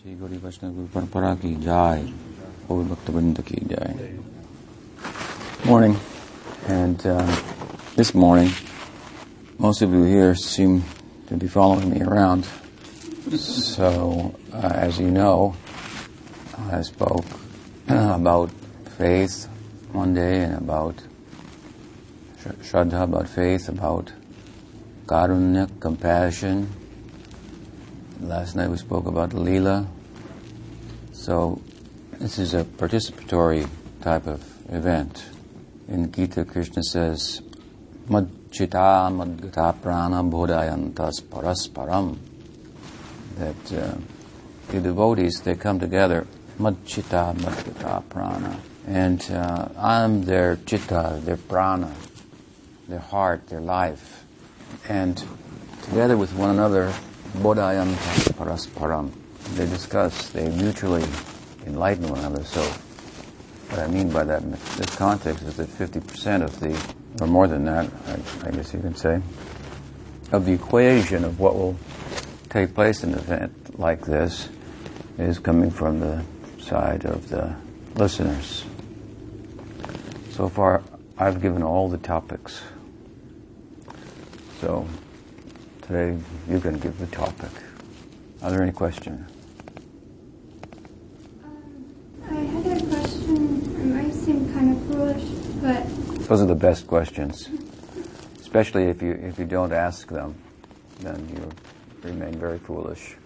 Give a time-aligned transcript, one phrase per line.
[0.00, 2.08] श्री गौरी वैष्णव गुरु परंपरा की जाय
[2.70, 3.94] और भक्तवृंद की जाय
[5.68, 5.94] Morning,
[6.68, 7.36] and uh,
[7.96, 8.50] this morning,
[9.58, 10.74] most of you here seem
[11.28, 12.46] to be following me around.
[13.36, 13.88] So,
[14.52, 15.56] uh, as you know,
[16.70, 17.24] I spoke
[17.88, 18.50] about
[18.98, 19.48] faith
[19.92, 21.02] one day and about
[22.42, 24.12] sh- Shraddha, about faith, about
[25.06, 26.68] Karunya, compassion.
[28.21, 29.87] Last night we spoke about Leela.
[31.11, 31.59] So,
[32.19, 33.67] this is a participatory
[34.01, 35.25] type of event.
[35.87, 37.41] In Gita, Krishna says,
[38.07, 42.19] Madchita madgata prana bodhayantas parasparam.
[43.37, 43.97] That uh,
[44.67, 46.27] the devotees, they come together,
[46.59, 48.59] madchita madgata prana.
[48.85, 51.91] And uh, I'm their chitta, their prana,
[52.87, 54.23] their heart, their life.
[54.87, 55.21] And
[55.81, 56.93] together with one another,
[57.37, 59.11] bodhayantas parasparam.
[59.55, 61.03] They discuss, they mutually
[61.65, 62.43] enlighten one another.
[62.43, 66.77] So what I mean by that in this context is that 50% of the,
[67.21, 69.21] or more than that, I, I, guess you can say,
[70.31, 71.77] of the equation of what will
[72.49, 74.49] take place in an event like this
[75.17, 76.23] is coming from the
[76.59, 77.55] side of the
[77.95, 78.65] listeners.
[80.31, 80.83] So far,
[81.17, 82.61] I've given all the topics.
[84.59, 84.87] So
[85.91, 87.49] today, you can give the topic.
[88.41, 89.29] Are there any questions?
[92.29, 93.61] I had a question.
[93.75, 95.23] It might seem kind of foolish,
[95.61, 97.49] but Those are the best questions,
[98.39, 100.35] especially if you if you don't ask them,
[101.01, 101.51] then you
[102.09, 103.17] remain very foolish.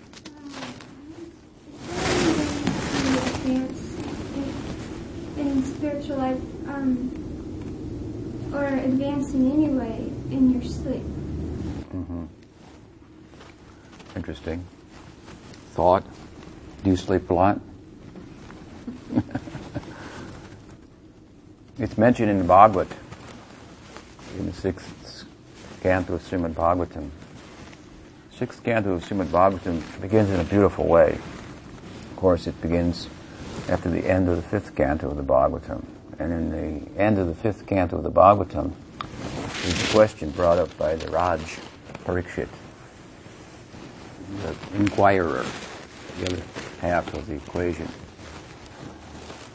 [3.45, 3.81] advance
[5.37, 7.13] in spiritual life, um,
[8.55, 11.05] or advancing anyway in your sleep.
[11.91, 12.25] hmm
[14.15, 14.65] Interesting.
[15.73, 16.03] Thought.
[16.83, 17.59] Do you sleep a lot?
[21.79, 22.87] it's mentioned in the Bhagavad,
[24.37, 25.25] in the sixth
[25.81, 27.09] canto of Srimad Bhagavatam.
[28.37, 31.19] Sixth canto of Srimad Bhagavatam begins in a beautiful way.
[32.11, 33.09] Of course, it begins
[33.67, 35.83] after the end of the fifth canto of the Bhagavatam.
[36.19, 38.71] And in the end of the fifth canto of the Bhagavatam,
[39.65, 41.57] is a question brought up by the Raj
[42.05, 42.47] Parikshit,
[44.41, 45.45] the inquirer,
[46.19, 46.43] the other
[46.81, 47.87] half of the equation.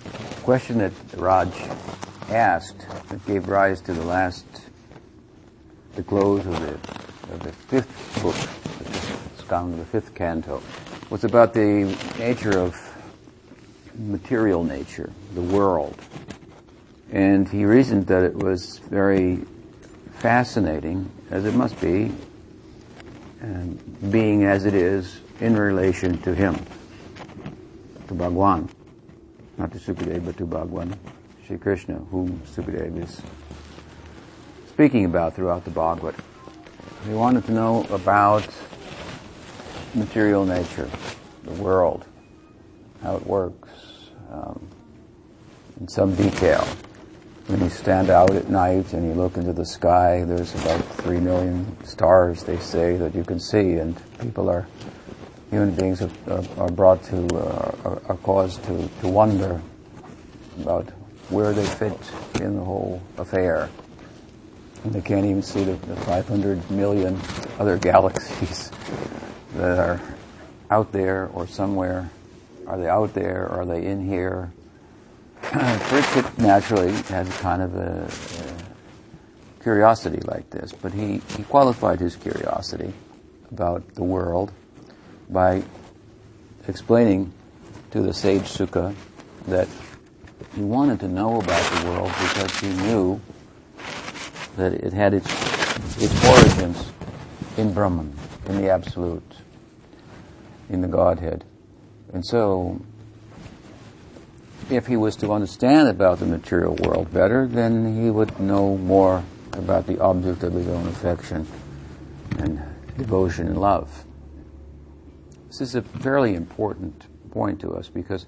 [0.05, 1.53] The question that Raj
[2.29, 4.45] asked that gave rise to the last,
[5.95, 6.75] the close of the,
[7.33, 8.37] of the fifth book,
[9.49, 10.63] the the fifth canto,
[11.11, 12.77] was about the nature of
[13.99, 15.97] material nature, the world.
[17.13, 19.41] And he reasoned that it was very
[20.19, 22.13] fascinating, as it must be,
[23.41, 26.57] and being as it is in relation to him,
[28.09, 28.69] to Bhagwan.
[29.59, 30.99] Not to Sukadeva, but to Bhagwan,
[31.47, 33.21] Sri Krishna, whom Sukadeva is
[34.69, 36.15] speaking about throughout the Bhagavad.
[37.07, 38.49] He wanted to know about
[39.95, 40.89] material nature,
[41.45, 42.07] the world,
[43.03, 43.69] how it works,
[44.31, 44.67] um,
[45.79, 46.67] in some detail.
[47.51, 51.19] When you stand out at night and you look into the sky, there's about three
[51.19, 54.69] million stars, they say, that you can see, and people are,
[55.51, 59.61] human beings are, are, are brought to, uh, are, are caused to, to wonder
[60.61, 60.91] about
[61.29, 61.99] where they fit
[62.41, 63.69] in the whole affair.
[64.85, 67.21] And they can't even see the, the 500 million
[67.59, 68.71] other galaxies
[69.57, 70.01] that are
[70.71, 72.13] out there or somewhere.
[72.69, 73.49] Are they out there?
[73.49, 74.53] Are they in here?
[75.43, 81.99] Uh, Pariksit naturally had kind of a, a curiosity like this, but he, he qualified
[81.99, 82.93] his curiosity
[83.51, 84.53] about the world
[85.29, 85.63] by
[86.69, 87.33] explaining
[87.91, 88.95] to the sage Suka
[89.49, 89.69] that
[90.55, 93.21] he wanted to know about the world because he knew
[94.57, 95.29] that it had its,
[96.01, 96.93] its origins
[97.57, 98.15] in Brahman,
[98.47, 99.35] in the Absolute,
[100.69, 101.45] in the Godhead.
[102.13, 102.81] And so
[104.69, 109.25] if he was to understand about the material world better, then he would know more
[109.53, 111.47] about the object of his own affection
[112.39, 112.63] and
[112.97, 114.05] devotion and love.
[115.49, 118.27] This is a fairly important point to us because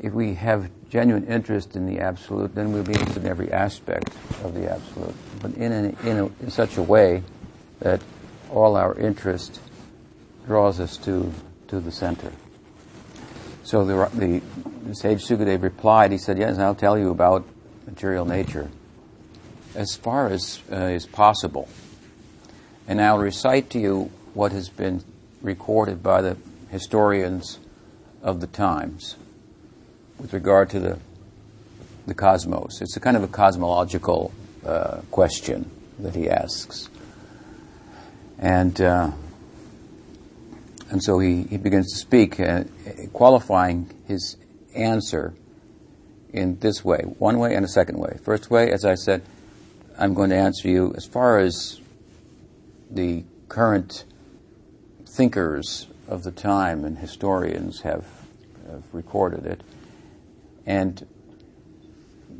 [0.00, 4.10] if we have genuine interest in the absolute, then we'll be interested in every aspect
[4.44, 7.22] of the absolute, but in, an, in, a, in such a way
[7.80, 8.00] that
[8.50, 9.60] all our interest
[10.46, 11.32] draws us to,
[11.68, 12.30] to the center.
[13.64, 14.40] So the, the,
[14.74, 17.46] the sage Sukadev replied, he said, yes, I'll tell you about
[17.86, 18.70] material nature
[19.74, 21.68] as far as uh, is possible.
[22.88, 25.02] And I'll recite to you what has been
[25.42, 26.36] recorded by the
[26.70, 27.58] historians
[28.22, 29.16] of the times
[30.18, 30.98] with regard to the,
[32.06, 32.80] the cosmos.
[32.80, 34.32] It's a kind of a cosmological
[34.64, 36.88] uh, question that he asks.
[38.38, 39.10] And, uh,
[40.90, 42.64] and so he, he begins to speak, uh,
[43.12, 44.36] qualifying his
[44.76, 45.34] answer
[46.32, 48.18] in this way one way and a second way.
[48.22, 49.22] First way, as I said,
[49.98, 51.80] I'm going to answer you as far as
[52.90, 54.04] the current
[55.08, 58.06] thinkers of the time and historians have,
[58.70, 59.62] have recorded it.
[60.66, 61.06] And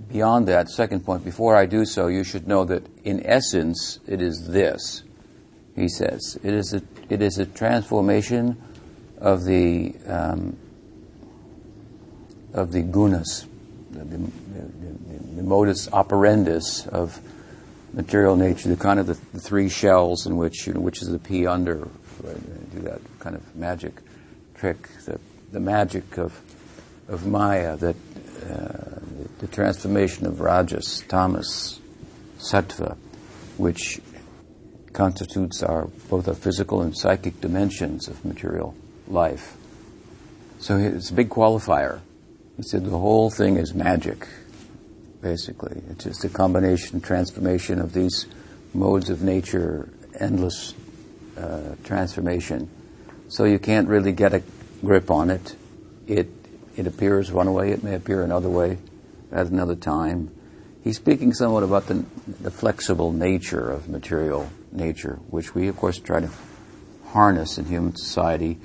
[0.09, 4.21] beyond that, second point, before I do so, you should know that in essence it
[4.21, 5.03] is this,
[5.75, 6.39] he says.
[6.43, 8.63] It is a, it is a transformation
[9.19, 10.59] of the, um,
[12.53, 13.47] of the gunas,
[13.91, 17.21] the, the, the, the modus operandus of
[17.93, 21.09] material nature, the kind of the, the three shells in which, you know, which is
[21.09, 21.89] the P under,
[22.23, 23.95] right, do that kind of magic
[24.55, 25.19] trick, the,
[25.53, 26.41] the magic of,
[27.09, 27.97] of Maya, that
[28.51, 29.01] uh,
[29.39, 31.81] the transformation of Rajas, Tamas,
[32.39, 32.97] Sattva,
[33.57, 34.01] which
[34.93, 38.75] constitutes our both our physical and psychic dimensions of material
[39.07, 39.57] life.
[40.59, 42.01] So it's a big qualifier.
[42.57, 44.27] He said the whole thing is magic
[45.21, 45.83] basically.
[45.91, 48.27] It's just a combination, transformation of these
[48.73, 49.89] modes of nature,
[50.21, 50.75] endless
[51.37, 52.71] uh, transformation.
[53.29, 54.43] So you can't really get a
[54.83, 55.57] grip on it.
[56.07, 56.29] It
[56.77, 58.79] it appears one way, it may appear another way
[59.33, 60.31] at another time.
[60.85, 62.05] He's speaking somewhat about the,
[62.41, 66.31] the flexible nature of material nature, which we, of course, try to
[67.09, 68.59] harness in human society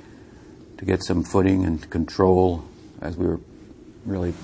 [0.76, 2.64] to get some footing and control
[3.00, 3.40] as we were
[4.04, 4.34] really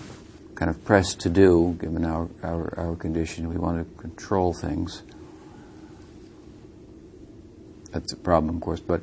[0.54, 3.48] kind of pressed to do, given our, our, our condition.
[3.48, 5.02] We want to control things.
[7.92, 8.80] That's a problem, of course.
[8.80, 9.02] But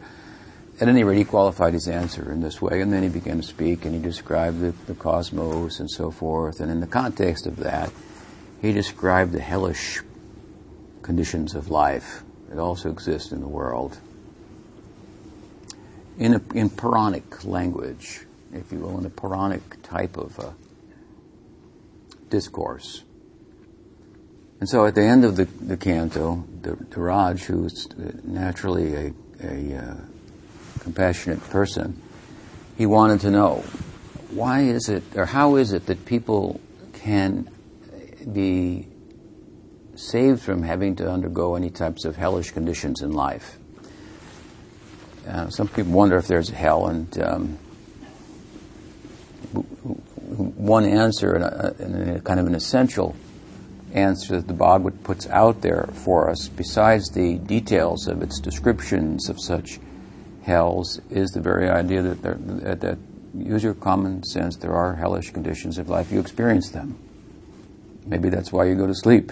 [0.82, 3.44] at any rate, he qualified his answer in this way, and then he began to
[3.44, 6.60] speak, and he described the, the cosmos and so forth.
[6.60, 7.92] And in the context of that,
[8.62, 10.02] he described the hellish
[11.02, 13.98] conditions of life that also exist in the world.
[16.18, 18.25] In, a, in Puranic language,
[18.56, 20.52] if you will, in a Puranic type of uh,
[22.30, 23.04] discourse.
[24.60, 27.88] And so at the end of the, the canto, the, the Raj, who's
[28.24, 29.14] naturally a,
[29.44, 29.96] a uh,
[30.80, 32.02] compassionate person,
[32.78, 33.64] he wanted to know
[34.32, 36.60] why is it, or how is it that people
[36.94, 37.50] can
[38.32, 38.88] be
[39.96, 43.58] saved from having to undergo any types of hellish conditions in life?
[45.28, 47.58] Uh, some people wonder if there's hell, and um,
[49.46, 53.16] one answer, and a, a, kind of an essential
[53.94, 59.30] answer that the Bhagavad puts out there for us, besides the details of its descriptions
[59.30, 59.80] of such
[60.44, 62.98] hells, is the very idea that, there, that
[63.38, 66.12] use your common sense, there are hellish conditions of life.
[66.12, 66.98] You experience them.
[68.06, 69.32] Maybe that's why you go to sleep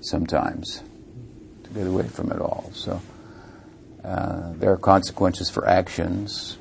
[0.00, 0.82] sometimes,
[1.64, 2.70] to get away from it all.
[2.74, 3.00] So
[4.04, 6.57] uh, there are consequences for actions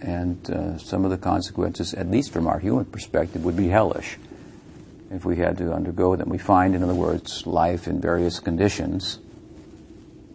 [0.00, 4.18] and uh, some of the consequences, at least from our human perspective, would be hellish
[5.10, 6.28] if we had to undergo them.
[6.28, 9.18] We find, in other words, life in various conditions,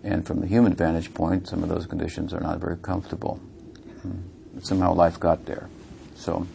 [0.04, 3.36] and from the human vantage point, some of those conditions are not very comfortable.
[4.01, 4.19] Hmm.
[4.54, 5.69] But somehow life got there.
[6.15, 6.48] So,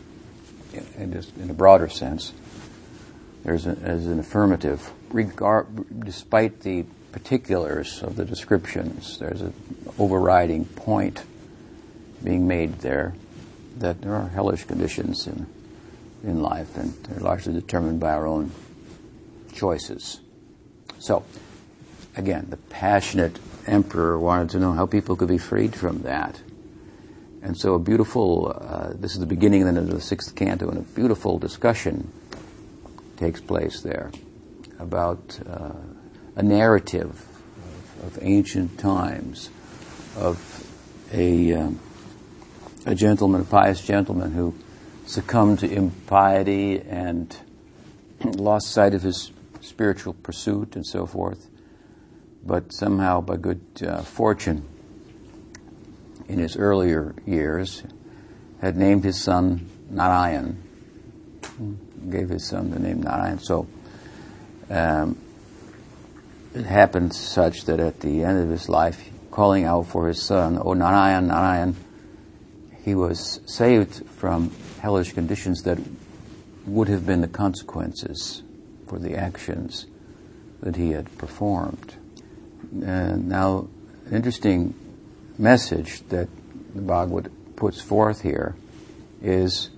[0.97, 2.33] in, in a broader sense,
[3.45, 9.55] there's, a, an affirmative, regard, despite the particulars of the descriptions, there's an
[9.99, 11.25] overriding point
[12.23, 13.15] being made there
[13.79, 15.47] that there are hellish conditions in,
[16.23, 18.51] in life, and they're largely determined by our own
[19.53, 20.21] choices.
[20.99, 21.25] So,
[22.17, 26.41] again, the passionate emperor wanted to know how people could be freed from that.
[27.43, 30.79] And so, a beautiful, uh, this is the beginning then of the sixth canto, and
[30.79, 32.11] a beautiful discussion
[33.17, 34.11] takes place there
[34.79, 35.73] about uh,
[36.37, 37.25] a narrative
[38.01, 39.51] of, of, ancient times,
[40.17, 40.65] of
[41.13, 41.81] a um,
[42.89, 44.55] a gentleman, a pious gentleman who
[45.05, 47.37] succumbed to impiety and
[48.25, 49.31] lost sight of his
[49.61, 51.51] spiritual pursuit and so forth,
[52.43, 54.67] but somehow by good uh, fortune
[56.29, 57.83] in his earlier years
[58.63, 60.57] had named his son Narayan,
[62.09, 63.39] gave his son the name Narayan.
[63.39, 63.67] So
[64.71, 65.19] um,
[66.55, 70.59] it happened such that at the end of his life, calling out for his son,
[70.59, 71.77] "Oh Narayan, Narayan,"
[72.85, 75.79] he was saved from hellish conditions that
[76.67, 78.43] would have been the consequences
[78.87, 79.87] for the actions
[80.61, 81.97] that he had performed.
[82.83, 83.69] And now,
[84.07, 84.75] an interesting
[85.39, 86.29] message that
[86.75, 88.57] the Bhagavad puts forth here
[89.23, 89.71] is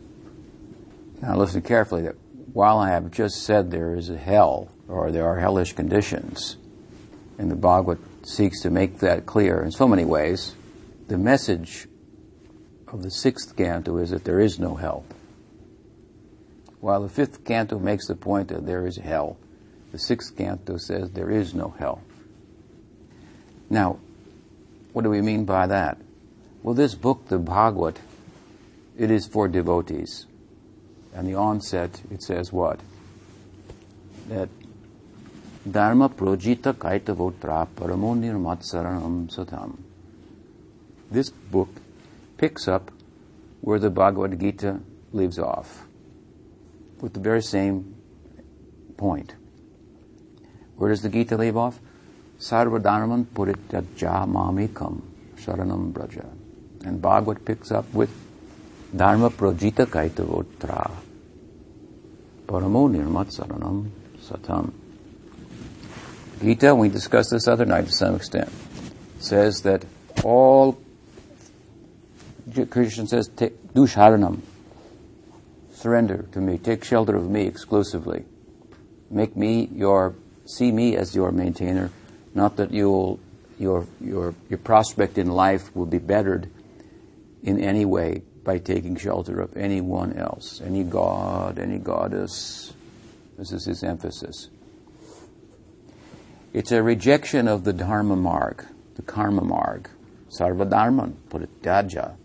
[1.22, 2.16] now listen carefully that
[2.52, 6.56] while I have just said there is a hell or there are hellish conditions,
[7.38, 10.54] and the Bhagavad seeks to make that clear in so many ways,
[11.08, 11.86] the message
[12.92, 15.04] of the sixth canto is that there is no hell.
[16.80, 19.36] While the fifth canto makes the point that there is hell,
[19.92, 22.00] the sixth canto says there is no hell.
[23.68, 23.98] Now,
[24.92, 25.98] what do we mean by that?
[26.62, 27.98] Well, this book, the Bhagavad,
[28.98, 30.26] it is for devotees.
[31.14, 32.80] And the onset, it says what?
[34.28, 34.48] That
[35.68, 39.76] Dharma projita kaitavotra paramonir matsaranam satam.
[41.10, 41.68] This book
[42.40, 42.90] picks up
[43.60, 44.80] where the Bhagavad Gita
[45.12, 45.84] leaves off,
[47.02, 47.94] with the very same
[48.96, 49.34] point.
[50.76, 51.78] Where does the Gita leave off?
[52.38, 55.02] Sarvadharman purityaja mamikam
[55.36, 56.24] sharanam braja.
[56.86, 58.10] And Bhagavad picks up with
[58.96, 60.90] Dharma projita kaitavotra
[62.46, 64.72] paramo nirmat saranam satam.
[66.40, 68.50] Gita, we discussed this other night to some extent,
[69.18, 69.84] says that
[70.24, 70.78] all
[72.70, 74.40] Krishna says, do sharanam,
[75.72, 78.24] surrender to me, take shelter of me exclusively,
[79.10, 80.14] make me your,
[80.46, 81.90] see me as your maintainer,
[82.34, 83.20] not that you'll,
[83.58, 86.50] your, your, your prospect in life will be bettered
[87.42, 92.72] in any way by taking shelter of anyone else, any god, any goddess.
[93.38, 94.48] This is his emphasis.
[96.52, 98.66] It's a rejection of the Dharma marg,
[98.96, 99.88] the Karma marg,
[100.30, 102.16] Sarvadharman, Purityaja.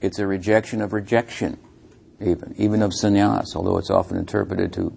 [0.00, 1.58] It's a rejection of rejection,
[2.20, 4.90] even, even of sannyas, although it's often interpreted to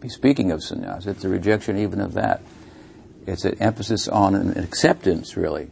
[0.00, 1.06] be speaking of sannyas.
[1.06, 2.42] It's a rejection even of that.
[3.26, 5.70] It's an emphasis on an acceptance, really.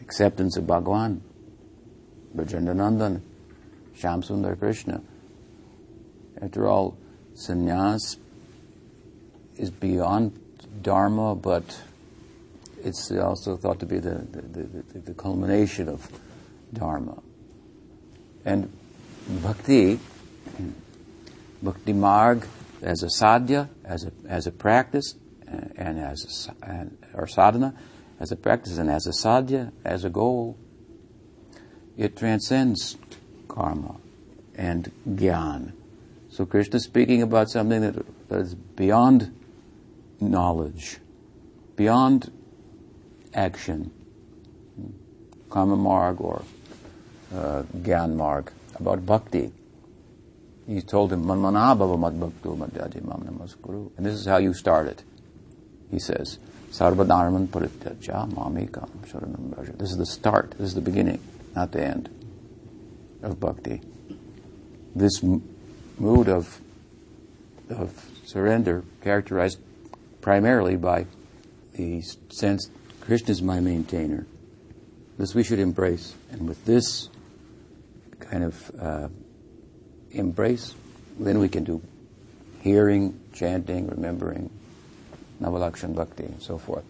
[0.00, 1.22] Acceptance of Bhagwan,
[2.36, 3.22] Brajendranandan,
[3.96, 5.00] Shamsundar Krishna.
[6.40, 6.98] After all,
[7.34, 8.16] sannyas
[9.56, 10.38] is beyond
[10.82, 11.80] dharma, but
[12.84, 16.10] it's also thought to be the, the, the, the culmination of
[16.72, 17.22] dharma.
[18.44, 18.72] And
[19.28, 20.00] bhakti,
[21.62, 22.46] bhakti marg,
[22.82, 25.14] as a sadhya, as a, as a practice,
[25.46, 27.74] uh, and as a, and, or sadhana,
[28.18, 30.56] as a practice and as a sadhya, as a goal,
[31.96, 32.96] it transcends
[33.48, 33.96] karma
[34.56, 35.72] and gyan.
[36.30, 39.38] So Krishna is speaking about something that, that is beyond
[40.20, 40.98] knowledge,
[41.76, 42.32] beyond
[43.34, 43.90] action,
[45.50, 46.42] karma marg or
[47.34, 48.46] uh, gyan
[48.78, 49.52] about bhakti.
[50.66, 53.90] He told him, Manmanabhava madbhakto madhyaji mam namaskuru.
[53.96, 55.02] And this is how you start it.
[55.90, 56.38] He says,
[56.70, 59.72] Sarvadharman parityaja mamikam sharanam raja.
[59.72, 60.52] This is the start.
[60.52, 61.20] This is the beginning,
[61.54, 62.08] not the end
[63.22, 63.80] of bhakti.
[64.94, 65.42] This m-
[65.98, 66.60] mood of,
[67.68, 69.58] of surrender characterized
[70.20, 71.06] primarily by
[71.74, 72.70] the sense
[73.00, 74.26] Krishna is my maintainer.
[75.18, 76.14] This we should embrace.
[76.30, 77.08] And with this
[78.32, 79.08] kind of uh,
[80.10, 80.74] embrace,
[81.20, 81.82] then we can do
[82.62, 84.48] hearing, chanting, remembering,
[85.42, 86.84] Navalakshan Bhakti, and so forth.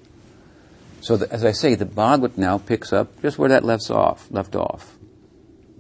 [1.01, 4.31] So the, as I say, the Bhagavad now picks up just where that left off.
[4.31, 4.95] Left off.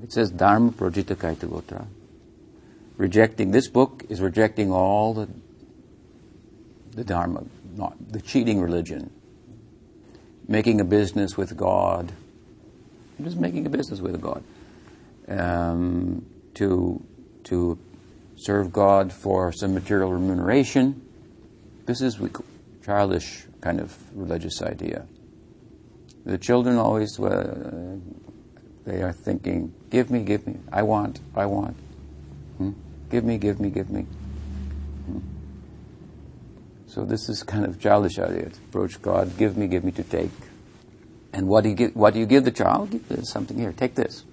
[0.03, 1.87] It says Dharma Projita Kaitavotra.
[2.97, 5.29] Rejecting this book is rejecting all the
[6.95, 7.45] the Dharma,
[7.77, 9.11] not the cheating religion,
[10.49, 12.13] making a business with God,
[13.23, 14.43] just making a business with God,
[15.29, 17.05] um, to
[17.45, 17.79] to
[18.37, 21.01] serve God for some material remuneration.
[21.87, 22.31] This is a
[22.85, 25.07] childish kind of religious idea.
[26.25, 27.97] The children always uh,
[28.85, 30.57] they are thinking, "Give me, give me.
[30.73, 31.77] I want, I want.
[32.59, 32.71] Hmm?
[33.11, 34.03] Give me, give me, give me."
[35.07, 35.19] Hmm?
[36.87, 40.03] So this is kind of childish idea to approach God, give me, give me to
[40.03, 40.31] take.
[41.33, 42.91] And what do you give, what do you give the child?
[42.91, 43.73] Give something here.
[43.73, 44.25] Take this.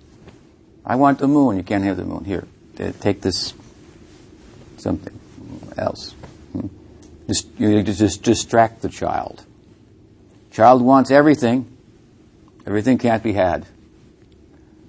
[0.90, 1.56] I want the moon.
[1.56, 2.26] You can't have the moon.
[2.26, 2.48] Here,
[3.00, 3.54] take this
[4.78, 5.20] something
[5.78, 6.14] else.
[6.52, 6.66] Hmm?
[7.28, 9.46] Just, you just distract the child.
[10.50, 11.78] Child wants everything.
[12.66, 13.68] Everything can't be had.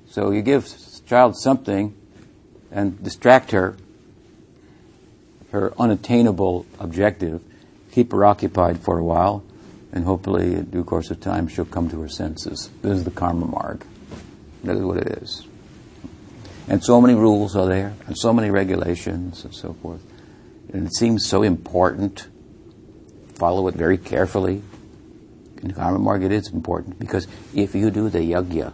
[0.08, 0.66] So you give
[1.06, 1.94] child something
[2.72, 3.76] and distract her,
[5.52, 7.42] her unattainable objective,
[7.92, 9.44] keep her occupied for a while,
[9.92, 12.70] and hopefully, in due course of time, she'll come to her senses.
[12.80, 13.84] This is the karma marg.
[14.64, 15.46] That is what it is.
[16.70, 20.04] And so many rules are there, and so many regulations, and so forth.
[20.72, 22.28] And it seems so important.
[23.34, 24.62] Follow it very carefully.
[25.62, 28.72] In karma marg, it is important because if you do the yajna,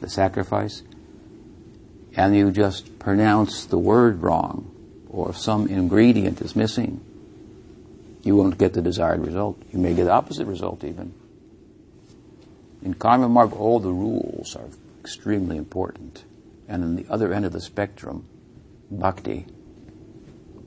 [0.00, 0.82] the sacrifice,
[2.16, 4.74] and you just pronounce the word wrong,
[5.08, 7.00] or if some ingredient is missing,
[8.24, 9.62] you won't get the desired result.
[9.72, 11.14] You may get the opposite result even.
[12.82, 14.66] In karma marg, all the rules are
[15.00, 16.24] extremely important.
[16.68, 18.28] And on the other end of the spectrum,
[18.90, 19.46] bhakti,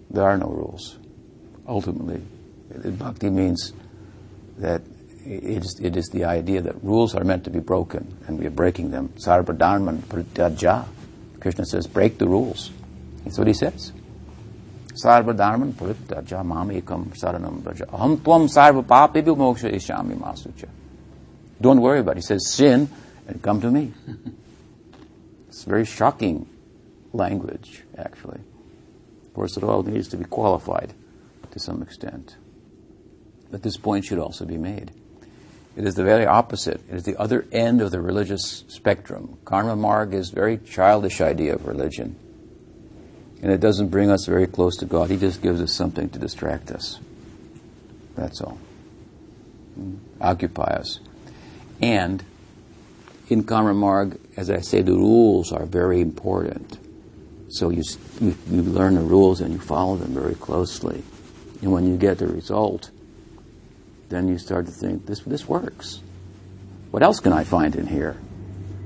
[0.09, 0.97] there are no rules.
[1.67, 2.21] Ultimately,
[2.97, 3.71] bhakti means
[4.57, 4.81] that
[5.23, 8.47] it is, it is the idea that rules are meant to be broken, and we
[8.47, 9.09] are breaking them.
[9.09, 10.87] Sarva dharman prityaja.
[11.39, 12.71] Krishna says, break the rules.
[13.23, 13.91] That's what he says.
[14.93, 17.85] Sarva dharman prityaja mamekam saranam braja.
[17.85, 20.67] Aham tvam sarva papi moksha ishami masucha.
[21.61, 22.17] Don't worry about it.
[22.17, 22.89] He says, sin
[23.27, 23.93] and come to me.
[25.51, 26.47] It's very shocking
[27.11, 28.39] language, actually.
[29.25, 30.93] Of course, it all needs to be qualified
[31.51, 32.37] to some extent.
[33.51, 34.91] But this point should also be made.
[35.75, 36.79] It is the very opposite.
[36.89, 39.39] It is the other end of the religious spectrum.
[39.43, 42.15] Karma marg is a very childish idea of religion.
[43.41, 45.09] And it doesn't bring us very close to God.
[45.09, 46.97] He just gives us something to distract us.
[48.15, 48.57] That's all.
[49.75, 49.95] Hmm.
[50.21, 51.01] Occupy us.
[51.81, 52.23] And
[53.31, 56.77] in Karma as I say, the rules are very important.
[57.47, 57.81] So you,
[58.19, 61.01] you, you learn the rules and you follow them very closely.
[61.61, 62.91] And when you get the result,
[64.09, 66.01] then you start to think, this, this works.
[66.91, 68.17] What else can I find in here?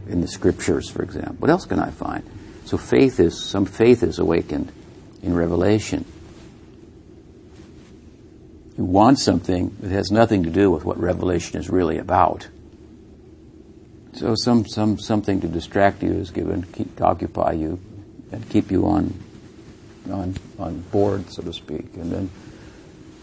[0.07, 1.37] In the scriptures, for example.
[1.39, 2.23] What else can I find?
[2.65, 4.71] So faith is, some faith is awakened
[5.23, 6.05] in revelation.
[8.77, 12.47] You want something that has nothing to do with what revelation is really about.
[14.15, 17.79] So some, some, something to distract you is given, keep, to occupy you,
[18.31, 19.13] and keep you on,
[20.10, 21.95] on, on board, so to speak.
[21.95, 22.29] And then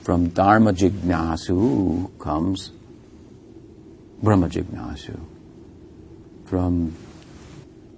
[0.03, 2.73] from Dharma Jignasu comes
[4.23, 5.19] Brahma Jignasu.
[6.45, 6.95] From,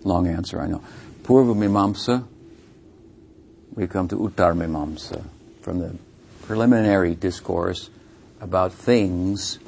[0.05, 0.83] long answer, I know.
[1.25, 2.25] Purva Mimamsa,
[3.75, 5.25] we come to Uttar Mimamsa.
[5.63, 5.97] From the
[6.43, 7.91] preliminary discourse
[8.41, 9.59] about things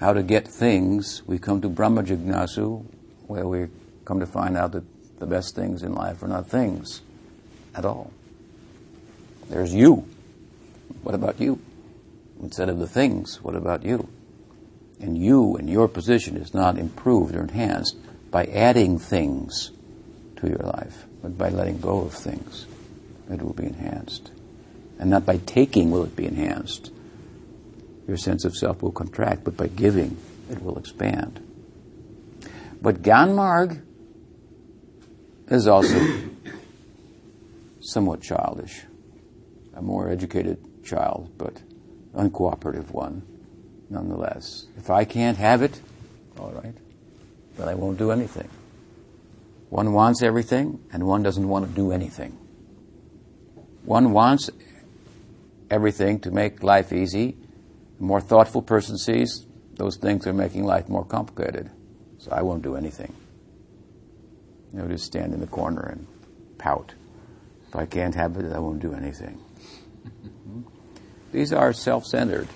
[0.00, 2.84] how to get things, we come to Brahma Jignasu,
[3.26, 3.68] where we
[4.06, 4.84] come to find out that
[5.20, 7.02] the best things in life are not things
[7.74, 8.10] at all.
[9.50, 10.08] There's you.
[11.02, 11.60] What about you?
[12.42, 14.08] Instead of the things, what about you?
[14.98, 17.96] And you and your position is not improved or enhanced
[18.30, 19.70] by adding things
[20.36, 22.66] to your life, but by letting go of things.
[23.30, 24.30] It will be enhanced.
[24.98, 26.90] And not by taking will it be enhanced
[28.10, 30.16] your sense of self will contract, but by giving,
[30.50, 31.40] it will expand.
[32.82, 33.80] But Gyanmarg
[35.46, 35.96] is also
[37.80, 38.82] somewhat childish,
[39.74, 41.62] a more educated child, but
[42.12, 43.22] uncooperative one
[43.88, 44.66] nonetheless.
[44.76, 45.80] If I can't have it,
[46.36, 46.74] all right,
[47.56, 48.48] then I won't do anything.
[49.68, 52.36] One wants everything, and one doesn't want to do anything.
[53.84, 54.50] One wants
[55.70, 57.36] everything to make life easy,
[58.00, 61.70] the more thoughtful person sees, those things are making life more complicated.
[62.18, 63.14] So I won't do anything.
[64.72, 66.06] You know, just stand in the corner and
[66.58, 66.94] pout.
[67.68, 69.38] If I can't have it, I won't do anything.
[71.32, 72.48] These are self centered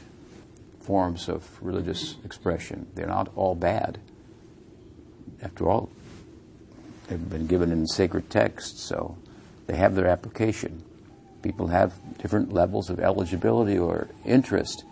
[0.80, 2.86] forms of religious expression.
[2.94, 4.00] They're not all bad.
[5.42, 5.90] After all,
[7.08, 9.16] they've been given in sacred texts, so
[9.66, 10.82] they have their application.
[11.42, 14.84] People have different levels of eligibility or interest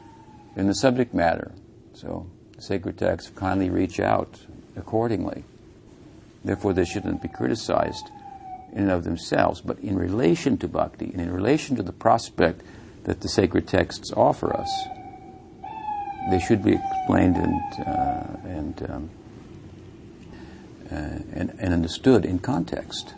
[0.56, 1.52] in the subject matter.
[1.94, 2.26] So
[2.58, 4.40] sacred texts kindly reach out
[4.76, 5.44] accordingly.
[6.44, 8.10] Therefore, they shouldn't be criticized
[8.72, 12.62] in and of themselves, but in relation to bhakti and in relation to the prospect
[13.04, 14.70] that the sacred texts offer us,
[16.30, 19.10] they should be explained and uh, and, um,
[20.90, 23.14] uh, and, and understood in context.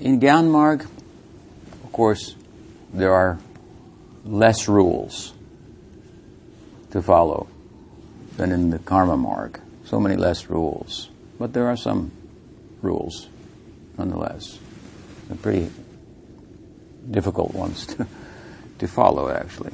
[0.00, 0.82] In Gyanmarg,
[1.84, 2.34] of course,
[2.92, 3.38] there are
[4.24, 5.34] less rules
[6.92, 7.48] to follow
[8.36, 9.60] than in the karma marg.
[9.84, 11.10] So many less rules.
[11.38, 12.12] But there are some
[12.80, 13.28] rules,
[13.98, 14.58] nonetheless.
[15.28, 15.70] They're pretty
[17.10, 18.06] difficult ones to,
[18.78, 19.72] to follow, actually.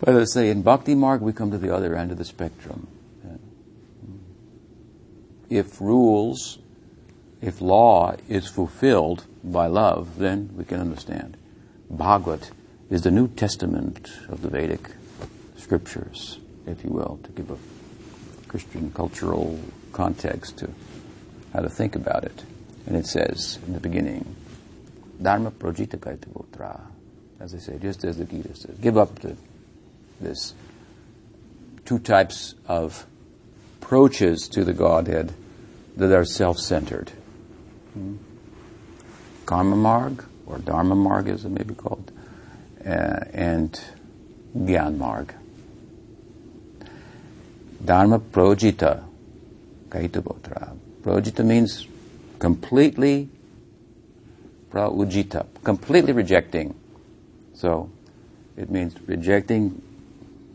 [0.00, 2.88] But I say, in Bhakti marg, we come to the other end of the spectrum.
[5.48, 6.58] If rules,
[7.42, 11.36] if law is fulfilled by love, then we can understand.
[11.90, 12.48] Bhagavad
[12.88, 14.90] is the New Testament of the Vedic
[15.62, 17.56] scriptures, if you will, to give a
[18.48, 19.58] Christian cultural
[19.92, 20.70] context to
[21.52, 22.44] how to think about it.
[22.86, 24.36] And it says in the beginning,
[25.20, 26.80] Dharma projita kaitavotra.
[27.38, 29.20] As I say, just as the Gita says, give up
[30.20, 30.54] this
[31.84, 33.06] two types of
[33.80, 35.32] approaches to the Godhead
[35.96, 37.10] that are self-centered.
[37.94, 38.16] Hmm?
[39.44, 42.10] Karma Marg, or Dharma Marg as it may be called,
[42.86, 43.78] uh, and
[44.56, 45.34] Gyan Marg.
[47.84, 49.02] Dharma Projita,
[49.88, 50.76] Kaitabotra.
[51.02, 51.86] Projita means
[52.38, 53.28] completely
[54.72, 56.74] praujita, completely rejecting.
[57.54, 57.90] So
[58.56, 59.82] it means rejecting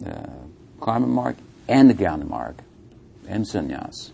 [0.05, 1.35] uh, karma marg
[1.67, 2.55] and the jnana marg
[3.27, 4.11] and sannyas.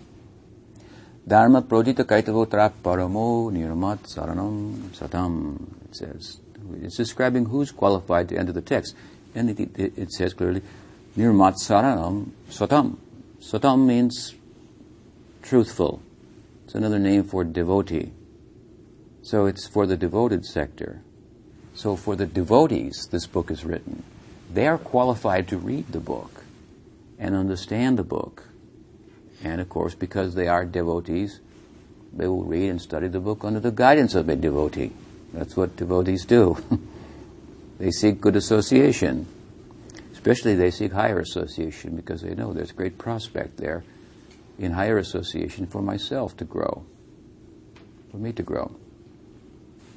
[1.26, 6.40] Dharma projita kaitavotra paramo nirmat saranam satam, it says.
[6.82, 8.96] It's describing who's qualified to enter the text.
[9.34, 10.62] And it, it, it says clearly,
[11.18, 12.98] nirmat saranam satam.
[13.44, 14.36] Satam means
[15.42, 16.02] truthful.
[16.64, 18.14] It's another name for devotee.
[19.22, 21.02] So it's for the devoted sector.
[21.76, 24.04] So for the devotees, this book is written.
[24.52, 26.46] They are qualified to read the book
[27.20, 28.48] and understand the book.
[29.44, 31.42] And of course, because they are devotees,
[32.14, 34.94] they will read and study the book under the guidance of a devotee.
[35.34, 36.58] That's what devotees do.
[37.78, 39.28] they seek good association.
[40.24, 43.84] Especially they seek higher association because they know there's great prospect there
[44.58, 46.86] in higher association for myself to grow,
[48.10, 48.74] for me to grow.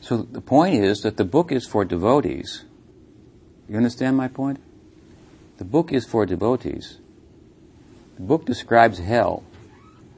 [0.01, 2.65] So the point is that the book is for devotees.
[3.69, 4.59] You understand my point?
[5.59, 6.99] The book is for devotees.
[8.17, 9.45] The book describes hell.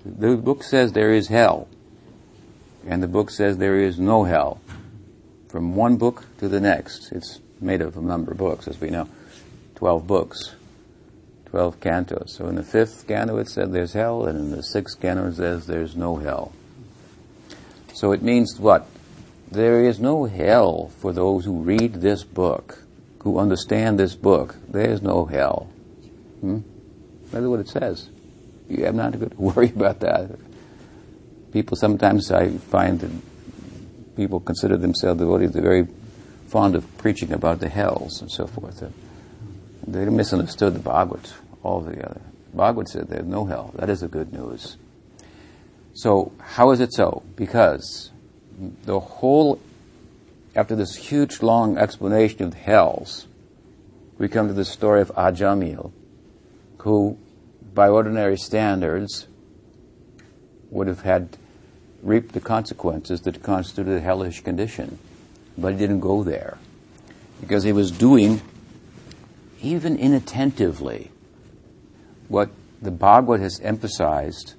[0.07, 1.69] The book says there is hell.
[2.87, 4.63] And the book says there is no hell.
[5.49, 7.13] From one book to the next.
[7.13, 9.07] It's made of a number of books, as we know.
[9.79, 10.57] Twelve books.
[11.51, 12.31] 12 cantos.
[12.31, 15.37] So in the fifth canto it said there's hell, and in the sixth canto it
[15.37, 16.51] says there's no hell.
[17.95, 18.89] So it means what?
[19.49, 22.83] There is no hell for those who read this book,
[23.21, 24.57] who understand this book.
[24.69, 25.71] There is no hell.
[26.41, 26.59] Hmm?
[27.31, 28.11] That's what it says.
[28.69, 30.37] You have not to worry about that.
[31.53, 33.13] People sometimes I find that
[34.17, 35.53] people consider themselves devotees.
[35.53, 35.87] They're very
[36.49, 38.83] fond of preaching about the hells and so forth.
[39.93, 41.31] They misunderstood the Bhagavad
[41.65, 42.21] altogether.
[42.53, 43.73] Bhagavad said there's no hell.
[43.77, 44.77] That is the good news.
[45.95, 47.23] So, how is it so?
[47.37, 48.11] Because
[48.85, 49.59] the whole,
[50.55, 53.27] after this huge long explanation of the hells,
[54.19, 55.91] we come to the story of Ajamil,
[56.79, 57.17] who,
[57.73, 59.27] by ordinary standards,
[60.71, 61.39] would have had
[62.03, 64.99] reaped the consequences that constituted a hellish condition.
[65.57, 66.59] But he didn't go there
[67.41, 68.43] because he was doing
[69.63, 71.11] even inattentively,
[72.29, 74.55] what the Bhagavad has emphasized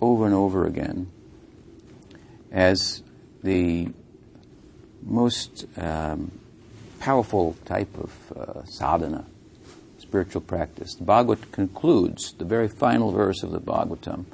[0.00, 1.10] over and over again
[2.50, 3.02] as
[3.42, 3.88] the
[5.02, 6.30] most um,
[7.00, 9.26] powerful type of uh, sadhana,
[9.98, 10.94] spiritual practice.
[10.94, 14.24] The Bhagavad concludes the very final verse of the Bhagavatam,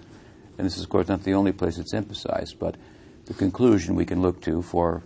[0.59, 2.77] and this is, of course, not the only place it's emphasized, but
[3.27, 5.03] the conclusion we can look to for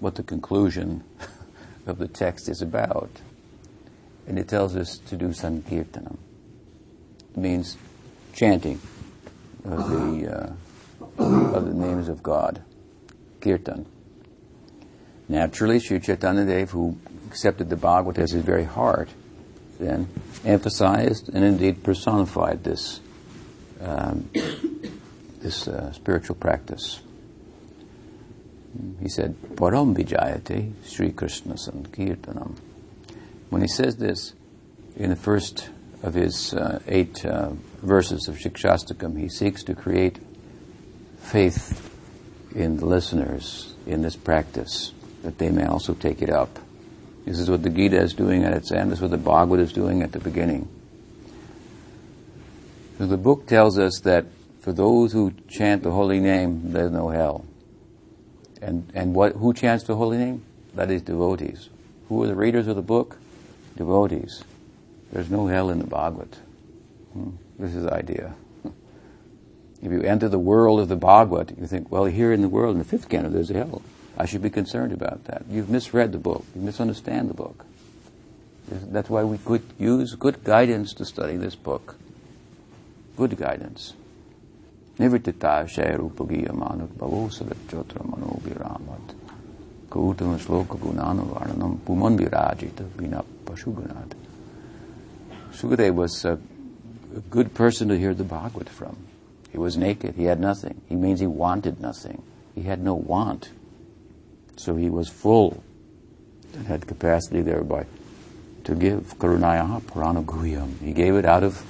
[0.00, 1.04] what the conclusion
[1.86, 3.10] of the text is about
[4.26, 6.18] and it tells us to do sankirtanam.
[7.30, 7.76] It means
[8.34, 8.80] chanting
[9.64, 10.56] of the,
[11.18, 11.22] uh,
[11.56, 12.62] of the names of God,
[13.40, 13.86] kirtan.
[15.28, 19.08] Naturally, Sri Chaitanya Dev, who accepted the Bhagavad as his very heart,
[19.78, 20.08] then
[20.44, 23.00] emphasized and indeed personified this
[23.80, 24.30] um,
[25.40, 27.00] this uh, spiritual practice.
[29.00, 32.56] He said, Param Vijayate Sri Krishna Sankirtanam.
[33.50, 34.34] When he says this
[34.96, 35.70] in the first
[36.02, 37.50] of his uh, eight uh,
[37.82, 40.18] verses of Shikshastakam, he seeks to create
[41.20, 41.92] faith
[42.54, 46.58] in the listeners in this practice, that they may also take it up.
[47.24, 48.90] This is what the Gita is doing at its end.
[48.90, 50.68] This is what the Bhagavad is doing at the beginning.
[52.98, 54.26] So the book tells us that
[54.60, 57.44] for those who chant the holy name, there's no hell.
[58.62, 60.44] And, and what, who chants the holy name?
[60.74, 61.68] That is devotees.
[62.08, 63.18] Who are the readers of the book?
[63.76, 64.42] Devotees.
[65.12, 66.36] There's no hell in the Bhagavad.
[67.12, 67.30] Hmm.
[67.58, 68.34] This is the idea.
[69.82, 72.72] If you enter the world of the Bhagavad, you think, well, here in the world,
[72.72, 73.82] in the fifth canto, there's a hell.
[74.16, 75.44] I should be concerned about that.
[75.50, 76.44] You've misread the book.
[76.54, 77.66] You misunderstand the book.
[78.68, 81.96] That's why we could use good guidance to study this book.
[83.16, 83.92] Good guidance.
[84.98, 85.68] Nivritita
[92.96, 94.12] Vinap Pashuganad.
[95.52, 96.38] Sukadeva was a,
[97.16, 99.06] a good person to hear the Bhagavad from.
[99.50, 100.16] He was naked.
[100.16, 100.82] He had nothing.
[100.88, 102.22] He means he wanted nothing.
[102.54, 103.50] He had no want.
[104.56, 105.62] So he was full
[106.52, 107.86] and had capacity thereby
[108.64, 109.18] to give.
[109.18, 110.78] Karunaya Purana Guhyam.
[110.80, 111.62] He gave it out of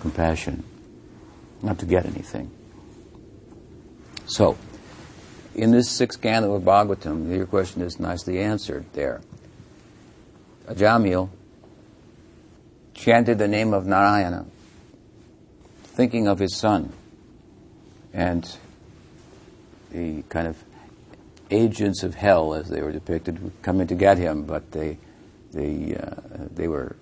[0.00, 0.62] compassion,
[1.62, 2.50] not to get anything.
[4.26, 4.56] So,
[5.54, 9.20] in this sixth canto of Bhagavatam, your question is nicely answered there.
[10.68, 11.30] Ajamil
[12.94, 14.46] chanted the name of Narayana,
[15.84, 16.92] thinking of his son,
[18.12, 18.56] and
[19.90, 20.62] the kind of
[21.50, 24.98] agents of hell, as they were depicted, coming to get him, but they,
[25.52, 26.20] they, uh,
[26.54, 26.96] they were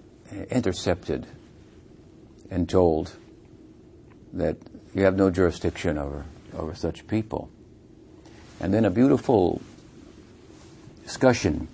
[0.51, 1.27] intercepted
[2.51, 3.17] and told
[4.33, 4.57] that
[4.95, 6.25] you have no jurisdiction over,
[6.55, 7.51] over such people.
[8.61, 9.61] And then a beautiful
[11.05, 11.69] discussion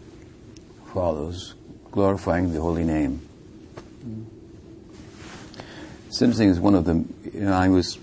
[0.93, 1.55] follows,
[1.93, 3.21] glorifying the holy name.
[6.09, 7.15] Sentencing is one of them.
[7.33, 7.99] You know, I was,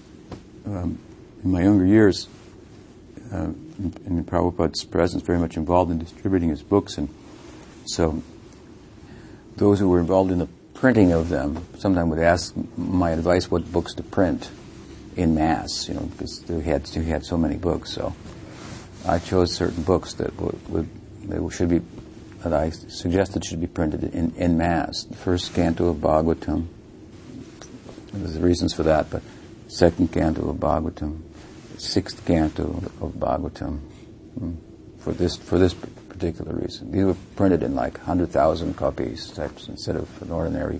[0.65, 0.97] um,
[1.43, 2.28] in my younger years,
[3.34, 7.10] uh, in, in Prabhupada's presence, very much involved in distributing his books, and
[7.86, 8.23] so
[9.58, 13.69] those who were involved in the printing of them sometimes would ask my advice what
[13.71, 14.49] books to print
[15.17, 17.91] in mass, you know, because they had, they had so many books.
[17.91, 18.15] So
[19.06, 20.89] I chose certain books that would, would
[21.28, 21.82] that should be
[22.43, 25.04] that I suggested should be printed in, in mass.
[25.04, 26.67] The first canto of Bhagavatam.
[28.13, 29.21] There's reasons for that, but
[29.67, 31.21] second canto of Bhagavatam,
[31.78, 33.80] sixth canto of Bhagavatam,
[34.38, 34.54] hmm,
[34.99, 36.91] for this for this particular reason.
[36.91, 40.80] These were printed in like hundred thousand copies types instead of an ordinary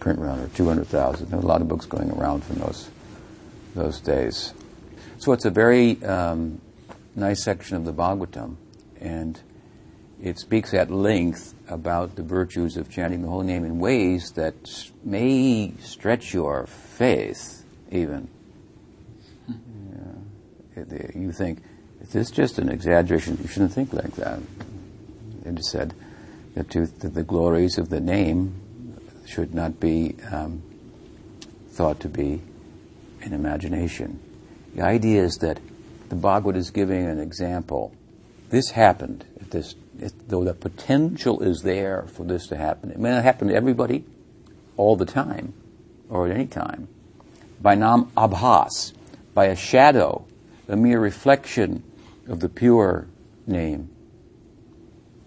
[0.00, 1.28] print run or two hundred thousand.
[1.30, 2.88] There were a lot of books going around from those
[3.74, 4.54] those days.
[5.18, 6.60] So it's a very um,
[7.14, 8.56] nice section of the Bhagavatam,
[9.00, 9.40] and
[10.22, 14.54] it speaks at length about the virtues of chanting the holy name in ways that
[15.02, 18.28] may stretch your faith, even.
[19.48, 20.84] Yeah.
[21.14, 21.58] You think,
[22.00, 23.36] is this just an exaggeration?
[23.42, 24.38] You shouldn't think like that.
[25.44, 25.92] It is said
[26.54, 28.54] that, to, the glories of the name
[29.26, 30.62] should not be um,
[31.70, 32.40] thought to be
[33.22, 34.20] an imagination.
[34.76, 35.58] The idea is that
[36.10, 37.92] the Bhagavad is giving an example.
[38.50, 43.10] This happened at this though the potential is there for this to happen, it may
[43.10, 44.04] not happen to everybody
[44.76, 45.54] all the time
[46.08, 46.88] or at any time.
[47.60, 48.92] By nam abhas,
[49.34, 50.24] by a shadow,
[50.68, 51.82] a mere reflection
[52.28, 53.06] of the pure
[53.46, 53.90] name,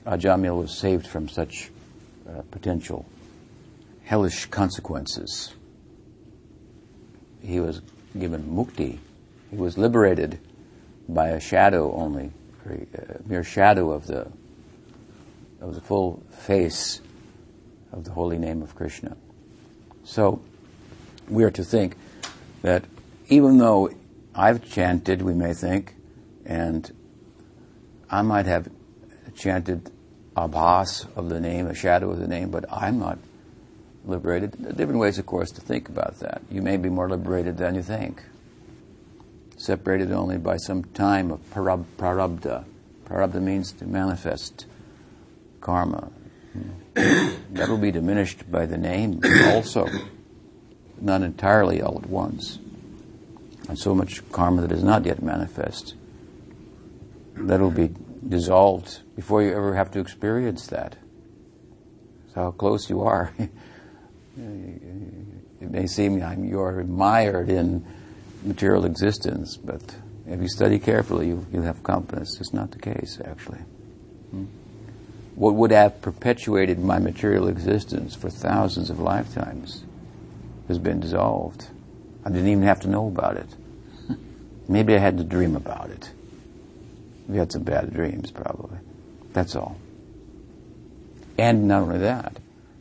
[0.06, 1.71] Ajamil was saved from such
[2.30, 3.06] uh, potential
[4.04, 5.54] hellish consequences.
[7.41, 7.82] He was
[8.17, 8.99] given mukti.
[9.49, 10.39] He was liberated
[11.08, 12.32] by a shadow only,
[12.67, 14.28] a mere shadow of the
[15.65, 17.01] of the full face
[17.91, 19.17] of the holy name of Krishna.
[20.04, 20.41] So
[21.28, 21.97] we are to think
[22.62, 22.86] that
[23.30, 23.89] even though
[24.36, 25.95] I've chanted, we may think,
[26.45, 26.91] and
[28.12, 28.69] I might have
[29.36, 29.89] chanted
[30.38, 33.17] abhas of the name, a shadow of the name, but I'm not
[34.06, 34.51] liberated.
[34.54, 36.43] There are different ways, of course, to think about that.
[36.51, 38.21] You may be more liberated than you think.
[39.58, 42.65] Separated only by some time of parab- prarabdha.
[43.06, 44.67] Prarabdha means to manifest
[45.65, 46.12] karma.
[46.93, 49.88] that will be diminished by the name also,
[51.01, 52.60] not entirely all at once.
[53.67, 55.95] And so much karma that is not yet manifest,
[57.36, 57.89] that will be
[58.28, 60.97] dissolved before you ever have to experience that.
[62.25, 63.34] That's how close you are.
[63.39, 63.49] it
[65.60, 67.84] may seem you're mired in
[68.43, 69.82] material existence, but
[70.28, 72.39] if you study carefully, you, will have confidence.
[72.39, 73.63] It's not the case, actually.
[74.30, 74.45] Hmm?
[75.36, 79.84] What would have perpetuated my material existence for thousands of lifetimes
[80.69, 81.67] has been dissolved.
[82.24, 83.50] I didn't even have to know about it.
[84.67, 86.10] Maybe I had to dream about it.
[87.28, 88.80] We had some bad dreams, probably.
[89.34, 89.78] That's all.
[91.38, 92.38] And not only that,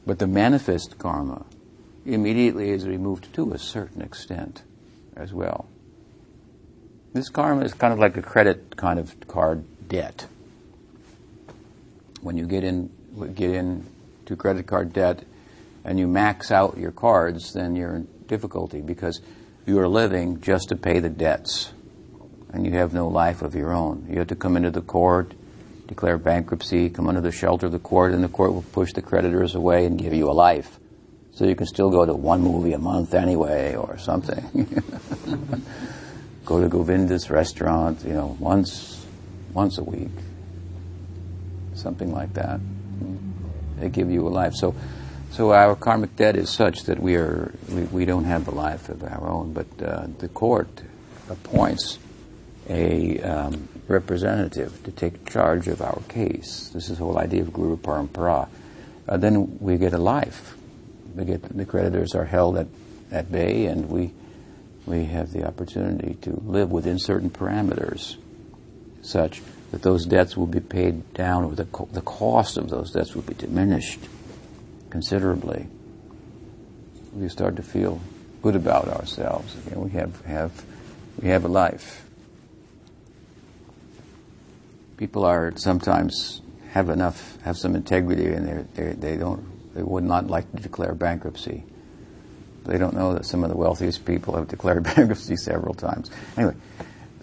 [0.06, 1.44] but the manifest karma
[2.06, 4.62] immediately is removed to a certain extent
[5.16, 5.66] as well.
[7.14, 10.26] This karma is kind of like a credit kind of card debt
[12.24, 12.90] when you get in
[13.34, 13.87] get in
[14.26, 15.22] to credit card debt
[15.84, 19.20] and you max out your cards, then you're in difficulty because
[19.66, 21.72] you are living just to pay the debts
[22.50, 24.06] and you have no life of your own.
[24.08, 25.34] You have to come into the court,
[25.87, 29.02] declare bankruptcy, come under the shelter of the court, and the court will push the
[29.02, 30.78] creditors away and give you a life.
[31.32, 34.66] So you can still go to one movie a month anyway or something.
[36.46, 39.04] go to Govinda's restaurant, you know, once
[39.52, 40.10] once a week
[41.84, 42.58] something like that.
[43.78, 44.54] They give you a life.
[44.54, 44.74] So,
[45.30, 48.88] so our karmic debt is such that we are we, we don't have the life
[48.88, 50.82] of our own, but uh, the court
[51.28, 51.98] appoints
[52.68, 56.70] a um, representative to take charge of our case.
[56.72, 58.48] This is the whole idea of Guru Parampara.
[59.06, 60.56] Uh, then we get a life.
[61.14, 62.66] We get the creditors are held at
[63.12, 64.14] at bay, and we
[64.86, 68.16] we have the opportunity to live within certain parameters,
[69.02, 69.42] such
[69.74, 73.16] that those debts will be paid down, or the co- the cost of those debts
[73.16, 73.98] will be diminished
[74.88, 75.66] considerably.
[77.12, 78.00] We start to feel
[78.40, 79.56] good about ourselves.
[79.68, 80.64] You we have have
[81.20, 82.06] we have a life.
[84.96, 90.28] People are sometimes have enough, have some integrity, and they they don't they would not
[90.28, 91.64] like to declare bankruptcy.
[92.62, 96.12] They don't know that some of the wealthiest people have declared bankruptcy several times.
[96.37, 96.54] Anyway,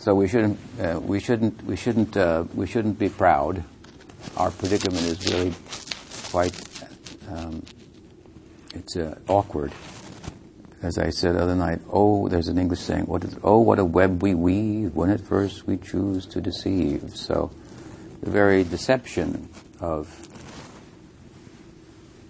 [0.01, 3.63] so we shouldn't uh, we shouldn't we shouldn't uh, we shouldn't be proud.
[4.35, 5.53] Our predicament is really
[6.31, 6.59] quite
[7.29, 7.63] um,
[8.73, 9.71] it's uh, awkward.
[10.81, 13.77] As I said the other night, oh, there's an English saying, what is, oh, what
[13.77, 17.11] a web we weave when at first we choose to deceive.
[17.15, 17.51] So
[18.21, 20.09] the very deception of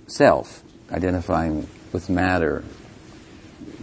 [0.07, 2.65] self, identifying with matter,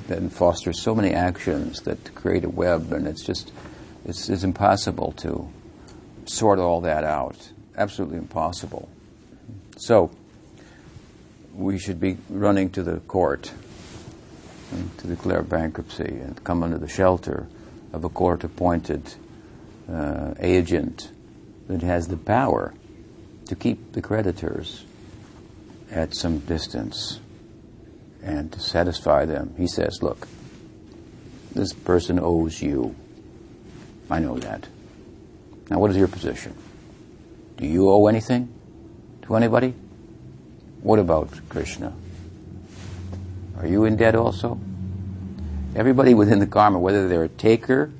[0.09, 3.53] then fosters so many actions that create a web, and it's just
[4.09, 5.49] it's, it's impossible to
[6.25, 7.37] sort all that out.
[7.77, 8.88] Absolutely impossible.
[9.77, 10.11] So
[11.55, 13.53] we should be running to the court
[14.99, 17.47] to declare bankruptcy and come under the shelter
[17.92, 19.14] of a court-appointed
[19.90, 21.11] uh, agent
[21.68, 22.75] that has the power
[23.47, 24.85] to keep the creditors
[25.90, 27.21] at some distance
[28.23, 29.55] and to satisfy them.
[29.57, 30.29] He says, Look,
[31.55, 32.94] this person owes you.
[34.11, 34.66] I know that.
[35.71, 36.55] Now, what is your position?
[37.57, 38.49] Do you owe anything
[39.23, 39.75] to anybody?
[40.81, 41.92] What about Krishna?
[43.59, 44.61] Are you in debt also?
[45.75, 47.90] Everybody within the karma, whether they're a taker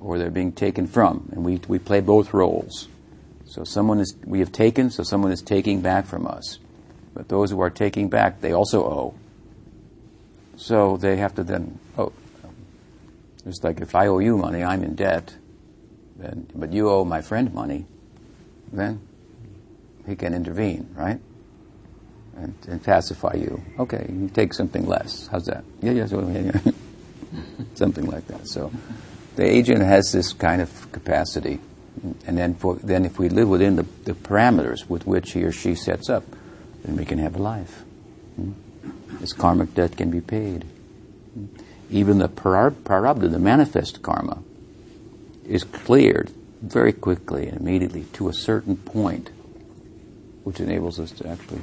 [0.00, 2.88] or they're being taken from, and we, we play both roles.
[3.46, 6.58] So someone is, we have taken, so someone is taking back from us.
[7.14, 9.14] But those who are taking back, they also owe.
[10.56, 11.78] So they have to then,
[13.46, 15.34] it's like if I owe you money, I'm in debt,
[16.54, 17.86] but you owe my friend money,
[18.72, 19.00] then
[20.06, 21.20] he can intervene, right?
[22.36, 23.62] And, and pacify you.
[23.78, 25.26] Okay, you take something less.
[25.28, 25.64] How's that?
[25.80, 26.72] Yeah, yeah, yeah, yeah.
[27.74, 28.46] something like that.
[28.48, 28.70] So
[29.36, 31.60] the agent has this kind of capacity.
[32.26, 35.52] And then, for, then if we live within the, the parameters with which he or
[35.52, 36.24] she sets up,
[36.84, 37.84] then we can have a life.
[38.36, 38.52] Hmm?
[39.20, 40.66] This karmic debt can be paid.
[41.90, 44.42] Even the prarabdha, the manifest karma,
[45.46, 49.30] is cleared very quickly and immediately to a certain point,
[50.42, 51.60] which enables us to actually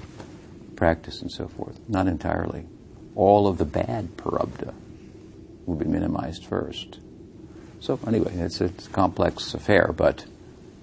[0.75, 1.79] practice and so forth.
[1.89, 2.65] Not entirely.
[3.15, 4.73] All of the bad prarabdha
[5.65, 6.99] will be minimized first.
[7.79, 10.25] So anyway, it's it's a complex affair, but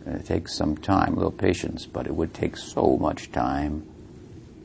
[0.07, 3.87] it takes some time, a little patience, but it would take so much time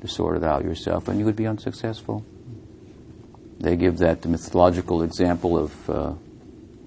[0.02, 2.26] to sort it out yourself, and you would be unsuccessful.
[3.60, 6.10] They give that the mythological example of uh,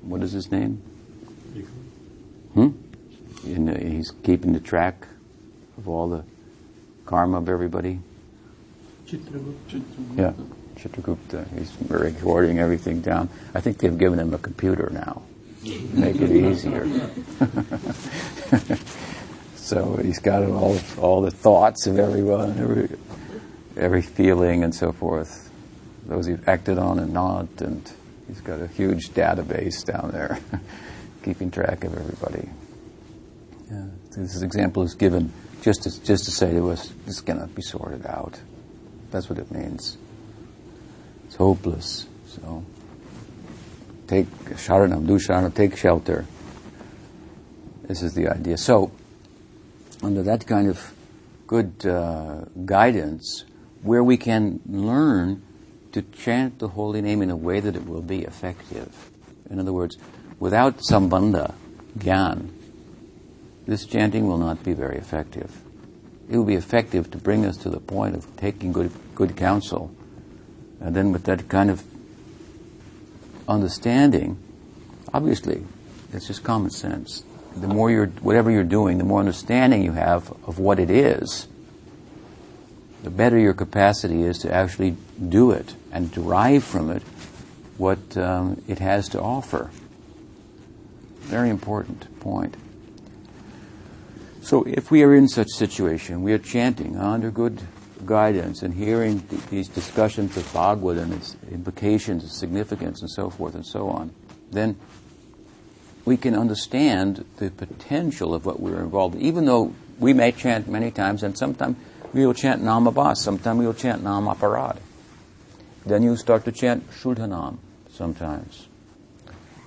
[0.02, 0.82] what is his name?
[2.54, 2.70] Hmm.
[3.44, 5.06] In, uh, he's keeping the track
[5.76, 6.24] of all the
[7.06, 8.00] karma of everybody.
[9.06, 9.82] Chitragupta.
[10.16, 10.32] Yeah,
[10.76, 11.46] Chitragupta.
[11.58, 13.30] He's recording everything down.
[13.54, 15.22] I think they've given him a computer now.
[15.92, 16.86] Make it easier.
[19.56, 22.88] so he's got all all the thoughts of everyone, every
[23.76, 25.47] every feeling, and so forth.
[26.08, 27.90] Those he's acted on and not, and
[28.26, 30.38] he's got a huge database down there,
[31.22, 32.48] keeping track of everybody.
[33.70, 33.84] Yeah,
[34.16, 38.06] this example is given just to, just to say to us, this cannot be sorted
[38.06, 38.40] out.
[39.10, 39.98] That's what it means.
[41.26, 42.06] It's hopeless.
[42.26, 42.64] So
[44.06, 46.24] take sharanam, do sharanam, take shelter.
[47.82, 48.56] This is the idea.
[48.56, 48.92] So,
[50.02, 50.92] under that kind of
[51.46, 53.44] good uh, guidance,
[53.82, 55.42] where we can learn
[55.98, 59.10] to chant the holy name in a way that it will be effective.
[59.50, 59.96] In other words,
[60.38, 61.54] without sambandha,
[61.98, 62.50] gyan,
[63.66, 65.60] this chanting will not be very effective.
[66.30, 69.92] It will be effective to bring us to the point of taking good, good counsel.
[70.80, 71.82] And then with that kind of
[73.48, 74.38] understanding,
[75.12, 75.64] obviously,
[76.12, 77.24] it's just common sense.
[77.56, 81.48] The more you're, whatever you're doing, the more understanding you have of what it is,
[83.02, 84.96] the better your capacity is to actually
[85.28, 87.02] do it and derive from it
[87.76, 89.70] what um, it has to offer.
[91.20, 92.56] Very important point.
[94.42, 97.60] So if we are in such situation, we are chanting under good
[98.06, 103.28] guidance and hearing th- these discussions of Bhagavad and its implications, its significance, and so
[103.28, 104.12] forth and so on,
[104.50, 104.76] then
[106.04, 109.20] we can understand the potential of what we're involved in.
[109.20, 111.76] Even though we may chant many times, and sometimes
[112.14, 114.78] we will chant Namabhas, sometimes we will chant Namaparad.
[115.88, 117.56] Then you start to chant Shuddhanam
[117.90, 118.68] sometimes.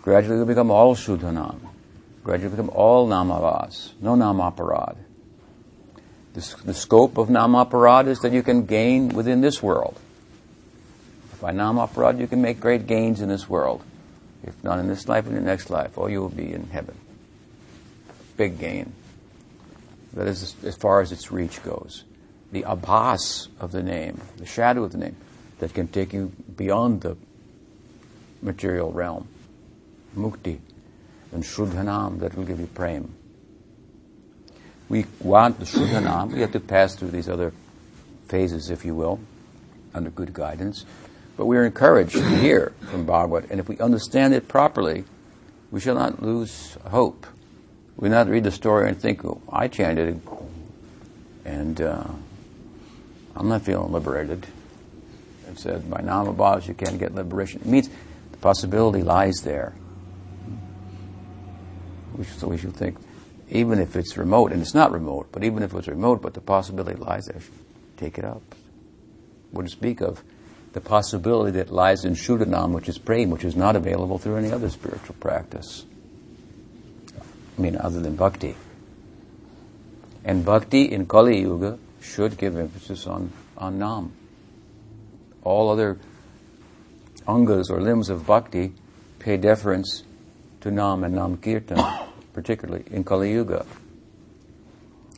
[0.03, 1.59] Gradually you become all Shuddhanam.
[2.23, 4.97] Gradually become all Namabhas, no Namaparad.
[6.33, 9.99] The, the scope of Namaparad is that you can gain within this world.
[11.41, 13.81] By Namaparad you can make great gains in this world.
[14.43, 16.97] If not in this life, in the next life, or you will be in heaven.
[18.37, 18.93] Big gain.
[20.13, 22.03] That is as far as its reach goes.
[22.51, 25.15] The abhas of the name, the shadow of the name,
[25.61, 27.15] that can take you beyond the
[28.41, 29.27] material realm.
[30.17, 30.59] Mukti.
[31.31, 33.13] And Shuddhanam, that will give you prem.
[34.89, 37.53] We want the Shuddhanam, we have to pass through these other
[38.27, 39.19] phases, if you will,
[39.93, 40.83] under good guidance.
[41.37, 45.05] But we are encouraged to hear from Bhagavad, and if we understand it properly,
[45.69, 47.27] we shall not lose hope.
[47.95, 50.21] We not read the story and think, oh, I chanted it,
[51.45, 52.07] and uh,
[53.35, 54.47] I'm not feeling liberated.
[55.61, 57.61] Said, by Namabhas you can't get liberation.
[57.61, 57.87] It means
[58.31, 59.75] the possibility lies there.
[62.15, 62.97] We should, so we should think,
[63.47, 66.41] even if it's remote, and it's not remote, but even if it's remote, but the
[66.41, 67.41] possibility lies there,
[67.95, 68.41] take it up.
[69.51, 70.23] Wouldn't speak of
[70.73, 74.51] the possibility that lies in Shuddhanam, which is prem, which is not available through any
[74.51, 75.85] other spiritual practice.
[77.55, 78.55] I mean, other than bhakti.
[80.25, 84.13] And bhakti in Kali Yuga should give emphasis on, on Nam.
[85.43, 85.99] All other
[87.27, 88.73] angas or limbs of bhakti
[89.19, 90.03] pay deference
[90.61, 91.83] to Nam and Nam Kirtan,
[92.33, 93.65] particularly in Kali Yuga.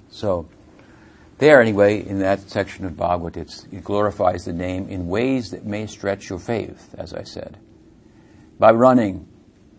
[0.09, 0.47] So,
[1.39, 5.87] there, anyway, in that section of Bhagavad, it glorifies the name in ways that may
[5.87, 7.57] stretch your faith, as I said.
[8.59, 9.27] By running,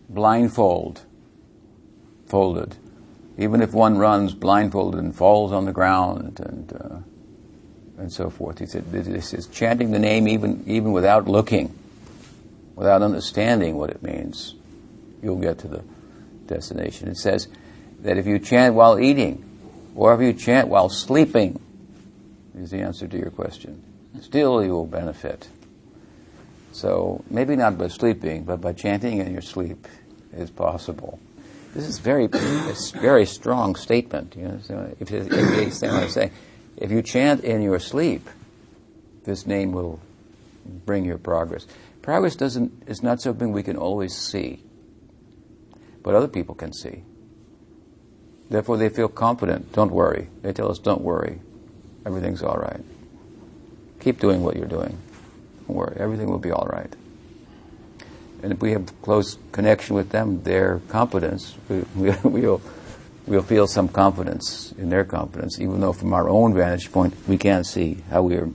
[0.09, 1.01] blindfold,
[2.27, 2.75] folded.
[3.37, 7.14] Even if one runs blindfolded and falls on the ground and, uh,
[7.97, 8.59] and so forth.
[8.59, 11.77] He said, this is chanting the name even, even without looking,
[12.75, 14.55] without understanding what it means.
[15.21, 15.83] You'll get to the
[16.47, 17.07] destination.
[17.07, 17.47] It says
[18.01, 19.43] that if you chant while eating,
[19.95, 21.61] or if you chant while sleeping,
[22.57, 23.81] is the answer to your question.
[24.21, 25.47] Still, you will benefit.
[26.71, 29.87] So, maybe not by sleeping, but by chanting in your sleep
[30.33, 31.19] is possible.
[31.73, 34.35] This is very, it's very strong statement.
[34.35, 36.31] You know, if you understand what I'm saying,
[36.77, 38.29] if you chant in your sleep,
[39.23, 39.99] this name will
[40.85, 41.65] bring your progress.
[42.01, 44.61] Progress doesn't is not something we can always see,
[46.03, 47.03] but other people can see.
[48.49, 49.71] Therefore, they feel confident.
[49.73, 50.29] Don't worry.
[50.43, 51.41] They tell us, don't worry.
[52.05, 52.81] Everything's all right.
[53.99, 54.97] Keep doing what you're doing.
[55.67, 55.97] Don't worry.
[55.99, 56.93] Everything will be all right.
[58.43, 62.61] And if we have close connection with them, their confidence, we, we, we'll,
[63.27, 67.37] we'll feel some confidence in their confidence, even though from our own vantage point, we
[67.37, 68.49] can't see how we're,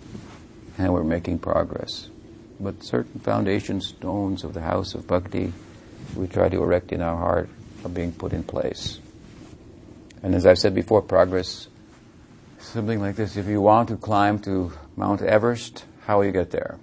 [0.79, 2.09] how we're making progress.
[2.59, 5.53] But certain foundation stones of the house of bhakti
[6.16, 7.49] we try to erect in our heart
[7.85, 9.01] are being put in place.
[10.23, 11.68] And as I've said before, progress,
[12.59, 13.37] something like this.
[13.37, 16.79] If you want to climb to Mount Everest, how will you get there?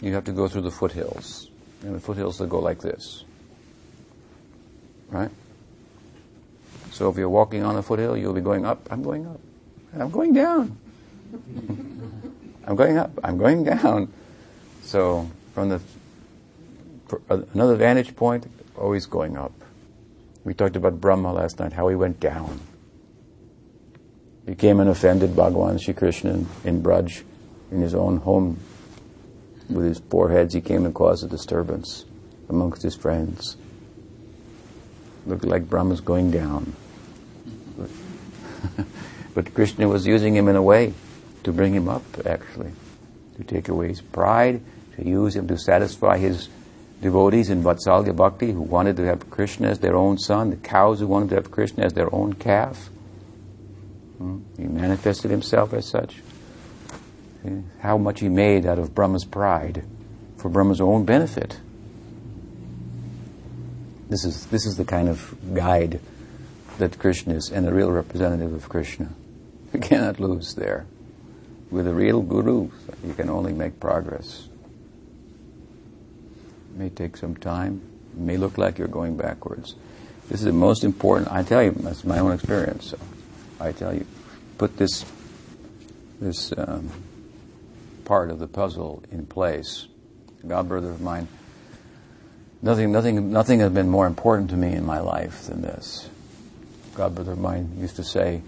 [0.00, 1.48] You have to go through the foothills.
[1.82, 3.24] And the foothills that go like this.
[5.08, 5.30] Right?
[6.92, 8.86] So if you're walking on a foothill, you'll be going up.
[8.90, 9.40] I'm going up.
[9.98, 10.78] I'm going down.
[12.66, 13.10] I'm going up.
[13.24, 14.12] I'm going down.
[14.82, 15.80] So from the
[17.30, 19.52] uh, another vantage point, always going up.
[20.44, 22.60] We talked about Brahma last night, how he went down.
[24.44, 27.22] Became an offended Bhagavan Sri Krishna in Braj,
[27.70, 28.58] in his own home.
[29.70, 32.04] With his poor heads, he came and caused a disturbance
[32.48, 33.56] amongst his friends.
[35.26, 36.74] Looked like Brahma's going down.
[39.34, 40.94] but Krishna was using him in a way
[41.44, 42.72] to bring him up, actually,
[43.36, 44.60] to take away his pride,
[44.96, 46.48] to use him to satisfy his
[47.00, 51.00] devotees in Vatsalya Bhakti who wanted to have Krishna as their own son, the cows
[51.00, 52.88] who wanted to have Krishna as their own calf.
[54.18, 54.40] Hmm?
[54.56, 56.22] He manifested himself as such.
[57.80, 59.82] How much he made out of Brahma's pride
[60.42, 61.60] for Brahma's own benefit.
[64.08, 66.00] This is, this is the kind of guide
[66.78, 69.10] that Krishna is and a real representative of Krishna.
[69.72, 70.86] You cannot lose there.
[71.70, 72.70] With a real guru,
[73.04, 74.48] you can only make progress.
[76.70, 77.82] It may take some time.
[78.12, 79.74] It may look like you're going backwards.
[80.28, 81.30] This is the most important.
[81.32, 82.90] I tell you, that's my own experience.
[82.90, 82.98] So
[83.58, 84.06] I tell you,
[84.58, 85.04] put this
[86.20, 86.90] this um,
[88.04, 89.88] part of the puzzle in place.
[90.46, 91.28] God, brother of mine,
[92.62, 96.08] nothing, nothing, nothing has been more important to me in my life than this.
[96.94, 98.42] God, brother of mine used to say,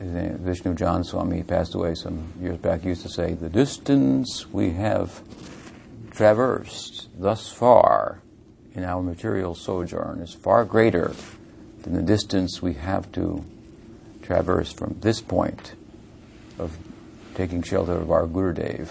[0.00, 5.20] Vishnujana Swami, he passed away some years back, used to say, The distance we have
[6.10, 8.20] traversed thus far
[8.74, 11.12] in our material sojourn is far greater
[11.82, 13.44] than the distance we have to
[14.22, 15.74] traverse from this point
[16.58, 16.76] of
[17.34, 18.88] taking shelter of our Gurudev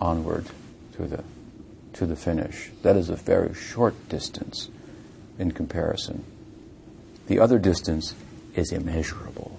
[0.00, 0.46] onward
[0.94, 1.24] to the
[1.92, 2.70] to the finish.
[2.82, 4.70] That is a very short distance
[5.38, 6.24] in comparison.
[7.30, 8.16] The other distance
[8.56, 9.56] is immeasurable.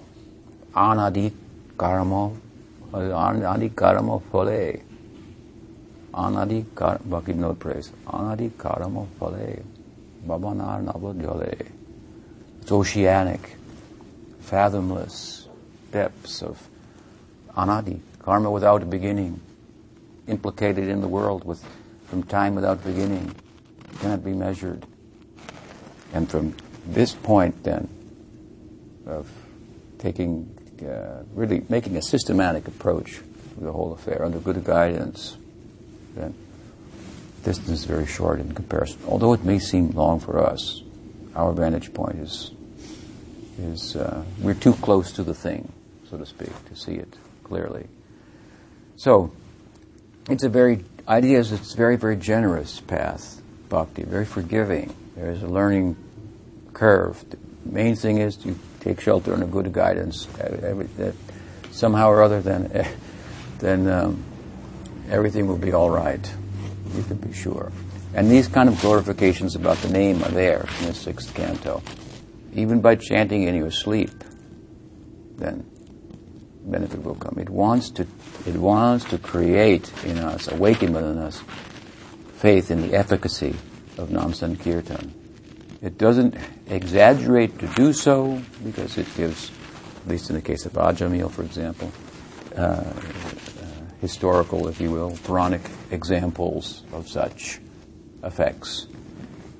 [0.74, 1.32] Anadi
[1.78, 2.36] karamo,
[2.92, 4.82] anadi karamo phale.
[6.12, 7.90] Anadi kar, Bhaktivinode praise.
[8.06, 9.64] Anadi karamo phale.
[10.26, 11.66] Babanar navadjale.
[12.60, 13.56] It's oceanic,
[14.42, 15.48] fathomless
[15.92, 16.68] depths of
[17.56, 19.40] anadi, karma without a beginning,
[20.26, 21.64] implicated in the world with
[22.08, 23.34] from time without beginning,
[24.00, 24.84] cannot be measured.
[26.12, 26.54] And from
[26.86, 27.88] this point, then,
[29.06, 29.30] of
[29.98, 33.20] taking, uh, really making a systematic approach
[33.54, 35.36] to the whole affair under good guidance,
[36.14, 36.34] then
[37.44, 39.00] distance is very short in comparison.
[39.06, 40.82] Although it may seem long for us,
[41.34, 42.52] our vantage point is
[43.58, 45.70] is uh, we're too close to the thing,
[46.08, 47.86] so to speak, to see it clearly.
[48.96, 49.32] So
[50.28, 54.94] it's a very idea is it's a very very generous path, bhakti, very forgiving.
[55.16, 55.96] There's a learning
[56.72, 57.24] curve.
[57.30, 60.28] The main thing is you take shelter under good guidance.
[60.38, 61.12] Uh, every, uh,
[61.70, 62.88] somehow or other, then uh,
[63.58, 64.24] then um,
[65.08, 66.34] everything will be all right.
[66.94, 67.72] You can be sure.
[68.14, 71.82] And these kind of glorifications about the name are there in the sixth canto.
[72.54, 74.10] Even by chanting in your sleep,
[75.36, 75.64] then
[76.64, 77.38] benefit will come.
[77.38, 78.06] It wants to,
[78.46, 81.42] it wants to create in us, awaken within us,
[82.36, 83.56] faith in the efficacy
[83.96, 85.14] of Nam Sankirtan.
[85.80, 86.36] It doesn't
[86.72, 89.50] exaggerate to do so because it gives,
[90.02, 91.92] at least in the case of Ajamil, for example,
[92.56, 92.84] uh, uh,
[94.00, 97.60] historical, if you will, Puranic examples of such
[98.24, 98.86] effects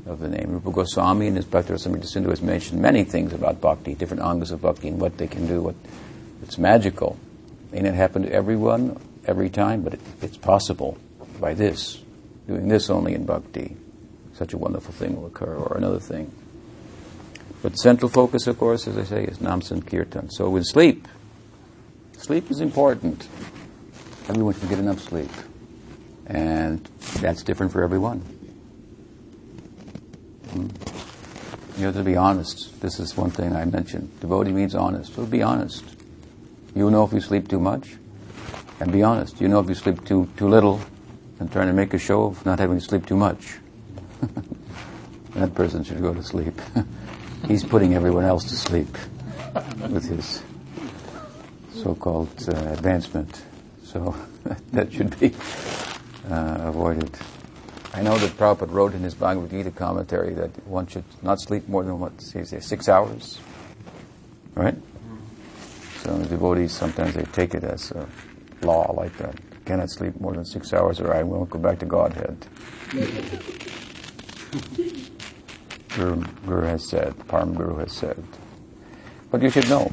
[0.07, 0.51] of the name.
[0.51, 4.51] Rupa Goswami and his Bhakti Rasamrita Sindhu has mentioned many things about bhakti, different angas
[4.51, 5.63] of bhakti, and what they can do.
[5.63, 5.77] What
[6.43, 7.19] it's magical.
[7.71, 10.99] May not happen to everyone every time, but it, it's possible
[11.41, 12.03] by this,
[12.47, 13.77] doing this only in bhakti.
[14.35, 16.33] Such a wonderful thing will occur, or another thing.
[17.63, 20.31] But the central focus, of course, as I say, is Nam Sankirtan.
[20.31, 21.07] So with sleep,
[22.19, 23.29] sleep is important.
[24.29, 25.31] Everyone should get enough sleep.
[26.27, 26.85] And
[27.21, 28.19] that's different for everyone.
[30.51, 30.69] Hmm.
[31.79, 32.81] You have to be honest.
[32.81, 34.21] This is one thing I mentioned.
[34.21, 35.15] Devotee means honest.
[35.15, 35.85] So be honest.
[36.75, 37.97] You know if you sleep too much,
[38.81, 39.41] and be honest.
[39.41, 40.81] You know if you sleep too too little,
[41.39, 43.59] and trying to make a show of not having to sleep too much.
[45.35, 46.61] that person should go to sleep.
[47.47, 48.97] He's putting everyone else to sleep
[49.89, 50.43] with his
[51.73, 53.43] so-called uh, advancement.
[53.85, 54.15] So
[54.73, 55.35] that should be
[56.31, 57.11] uh, avoided.
[57.95, 61.69] I know that Prabhupada wrote in his Bhagavad Gita commentary that one should not sleep
[61.69, 63.39] more than what, he say, six hours.
[64.55, 64.77] Right?
[66.03, 68.09] So the devotees sometimes they take it as a
[68.63, 69.37] law like that.
[69.65, 72.47] Cannot sleep more than six hours or I won't go back to Godhead.
[75.95, 78.23] Guru, Guru has said, Param Guru has said.
[79.31, 79.91] But you should know.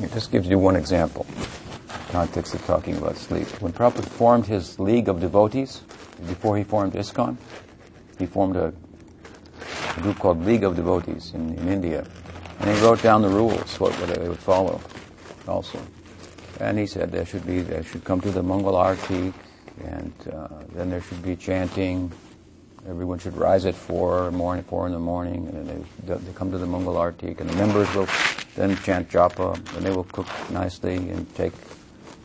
[0.00, 1.26] It just gives you one example.
[2.10, 3.46] Context of talking about sleep.
[3.60, 5.82] When Prabhupada formed his League of Devotees,
[6.26, 7.36] before he formed ISKCON,
[8.18, 8.72] he formed a,
[9.96, 12.06] a group called League of Devotees in, in India.
[12.60, 14.80] And he wrote down the rules, what, what they would follow
[15.48, 15.80] also.
[16.60, 19.32] And he said there should be, there should come to the Mangal Arti,
[19.84, 22.12] and uh, then there should be chanting.
[22.88, 26.58] Everyone should rise at four morning, four in the morning, and they, they come to
[26.58, 28.08] the Mangal Arti, and the members will
[28.56, 31.52] then chant japa, and they will cook nicely and take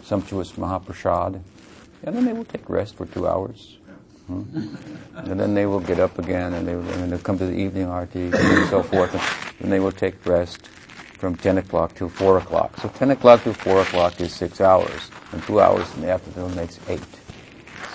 [0.04, 1.42] sumptuous Mahaprasad,
[2.04, 3.78] and then they will take rest for two hours.
[4.28, 4.76] Hmm?
[5.16, 7.58] And then they will get up again, and they will, and they'll come to the
[7.58, 9.14] evening arti, and so forth,
[9.60, 10.68] and they will take rest
[11.18, 12.80] from 10 o'clock till 4 o'clock.
[12.82, 16.56] So 10 o'clock to 4 o'clock is six hours, and two hours in the afternoon
[16.56, 17.02] makes eight.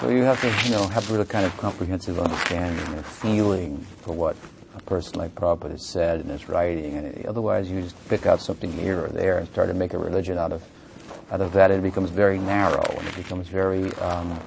[0.01, 3.77] So you have to, you know, have a really kind of comprehensive understanding and feeling
[4.01, 4.35] for what
[4.75, 8.41] a person like Prabhupada has said in his writing, and otherwise you just pick out
[8.41, 10.63] something here or there and start to make a religion out of
[11.31, 11.71] out of that.
[11.71, 14.41] It becomes very narrow and it becomes very um,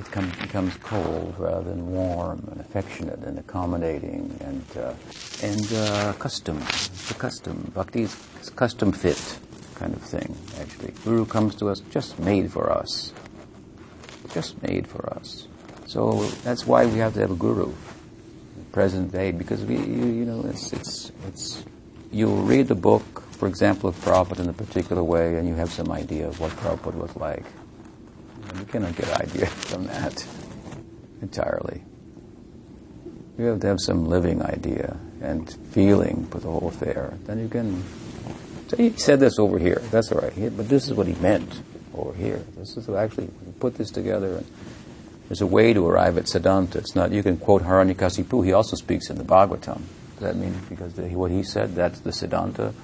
[0.00, 4.94] it come, becomes cold rather than warm and affectionate and accommodating and uh,
[5.42, 6.62] and uh, custom.
[6.62, 7.70] It's a custom.
[7.74, 9.38] Bhakti is custom fit
[9.74, 10.34] kind of thing.
[10.60, 13.12] Actually, Guru comes to us just made for us,
[14.34, 15.48] just made for us.
[15.86, 17.72] So that's why we have to have a guru,
[18.72, 21.64] present day, because we you, you know it's it's it's
[22.10, 25.70] you'll read the book for example, of Prabhupada in a particular way, and you have
[25.70, 27.44] some idea of what Prabhupada was like.
[28.58, 30.24] You cannot get idea from that
[31.20, 31.82] entirely.
[33.36, 37.18] You have to have some living idea and feeling for the whole affair.
[37.24, 37.82] Then you can.
[38.68, 39.82] So he said this over here.
[39.90, 40.56] That's all right.
[40.56, 41.60] But this is what he meant
[41.94, 42.44] over here.
[42.56, 43.28] This is actually
[43.60, 44.36] put this together.
[44.38, 44.46] And
[45.28, 46.76] there's a way to arrive at Siddhanta.
[46.76, 47.12] It's not.
[47.12, 48.44] You can quote Hiranyakasipu.
[48.44, 49.82] He also speaks in the Bhagavatam.
[50.18, 52.72] Does that mean because the, what he said that's the Siddhanta?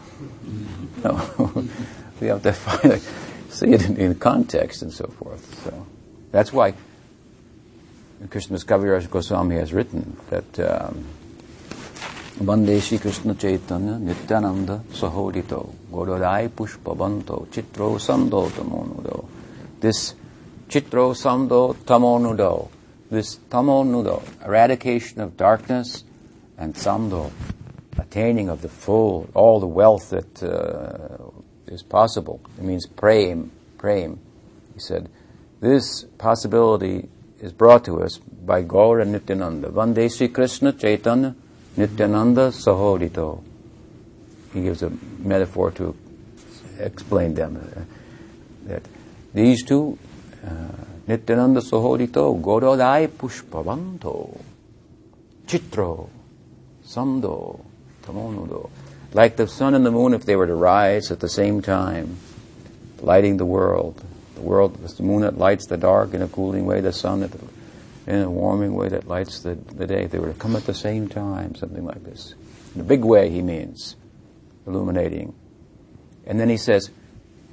[1.03, 1.17] No.
[2.21, 3.01] we have to find,
[3.49, 5.63] see it in, in context and so forth.
[5.65, 5.87] So
[6.31, 6.75] that's why
[8.29, 11.07] Krishnadas Kaviraj Goswami has written that um,
[12.41, 19.28] Vande Shri Krishna Chaitanya Nityananda Sahodito Gododai Pushpavanto Chitro Sando Tamonudo.
[19.78, 20.14] This
[20.66, 22.70] Chitro Sando Tamonudo,
[23.11, 26.03] this Tamonudo, eradication of darkness
[26.57, 27.30] and Sando,
[27.99, 31.30] attaining of the full, all the wealth that uh,
[31.66, 32.41] is possible.
[32.57, 34.18] It means prem, prem.
[34.72, 35.11] He said,
[35.61, 39.68] this possibility is brought to us by Gaura Nityananda.
[39.68, 41.36] Vande Sri Krishna Chaitanya
[41.77, 43.43] Nityananda Sahodito.
[44.53, 45.97] He gives a metaphor to
[46.79, 47.57] explain them.
[47.57, 47.83] Uh,
[48.66, 48.83] that
[49.33, 49.99] these two,
[50.45, 50.51] uh,
[51.07, 54.41] Nityananda Sahodito, Gododai Pushpavanto,
[55.47, 56.09] Chitro,
[56.85, 57.64] Sando,
[58.03, 58.71] Tamonudo.
[59.12, 62.16] Like the sun and the moon, if they were to rise at the same time,
[63.01, 64.03] lighting the world,
[64.35, 67.31] the world, the moon that lights the dark in a cooling way, the sun that,
[68.11, 70.07] in a warming way that lights the, the day.
[70.07, 72.35] They were to come at the same time, something like this.
[72.75, 73.97] In a big way, he means,
[74.67, 75.35] illuminating.
[76.27, 76.91] And then he says,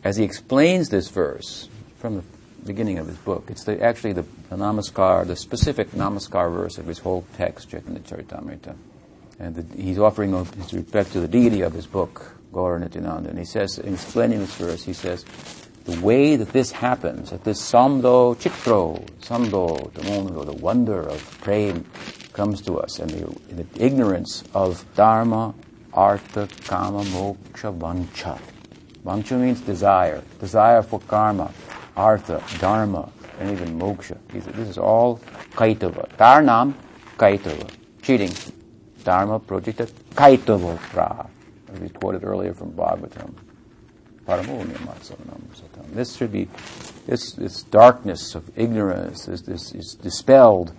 [0.03, 2.23] as he explains this verse from the
[2.65, 6.87] beginning of his book, it's the, actually the, the Namaskar, the specific Namaskar verse of
[6.87, 8.75] his whole text, Chaitanya Charitamrita.
[9.39, 13.29] And the, he's offering his respect to the deity of his book, Gaura Nityananda.
[13.29, 15.23] And he says, in explaining this verse, he says,
[15.87, 20.99] the way that this happens, that this samdo chitro, samdo, the moment or the wonder
[20.99, 21.85] of prem
[22.33, 25.55] comes to us, and the, the ignorance of dharma,
[25.93, 28.37] artha, kama, moksha, vancha.
[29.05, 31.49] Vancha means desire, desire for karma,
[31.95, 33.09] artha, dharma,
[33.39, 34.17] and even moksha.
[34.27, 35.21] This is all
[35.51, 36.09] kaitava.
[36.17, 36.73] Tarnam,
[37.17, 37.69] kaitava.
[38.01, 38.33] Cheating.
[39.05, 41.27] Dharma, projected, kaitava, ra.
[41.71, 43.46] As we quoted earlier from Bhagavatam.
[44.27, 46.49] This should be,
[47.05, 50.73] this, this darkness of ignorance is, this, is dispelled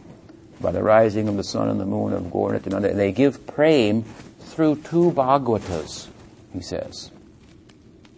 [0.60, 2.60] by the rising of the sun and the moon of Gaura
[2.94, 4.02] They give prem
[4.40, 6.08] through two Bhagavatas,
[6.52, 7.10] he says.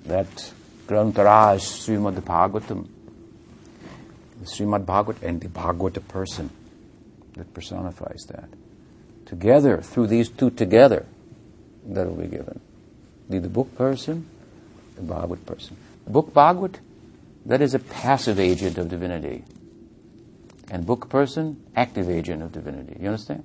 [0.07, 0.53] That
[0.89, 2.89] Grantaraj, Srimad Bhagavatam,
[4.43, 6.51] Srimad Bhagavat, and the Bhagavata person
[7.35, 8.49] that personifies that.
[9.27, 11.07] Together, through these two together,
[11.87, 12.59] that will be given.
[13.29, 14.27] The, the book person
[15.01, 15.77] the Bhagavad person.
[16.07, 16.79] Book Bhagavad,
[17.47, 19.45] that is a passive agent of divinity.
[20.71, 22.97] And book person, active agent of divinity.
[23.01, 23.45] You understand?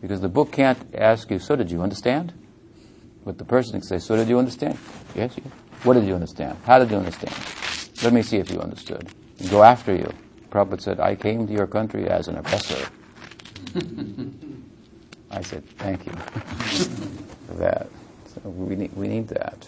[0.00, 2.32] Because the book can't ask you, so did you understand?
[3.24, 4.78] But the person can say, so did you understand?
[5.14, 5.52] Yes, yes.
[5.84, 6.58] What did you understand?
[6.64, 7.34] How did you understand?
[8.02, 9.08] Let me see if you understood.
[9.50, 10.10] Go after you.
[10.50, 12.88] Prabhupada said, I came to your country as an oppressor.
[15.30, 16.12] I said, thank you
[17.46, 17.88] for that.
[18.34, 19.66] So we need, we need that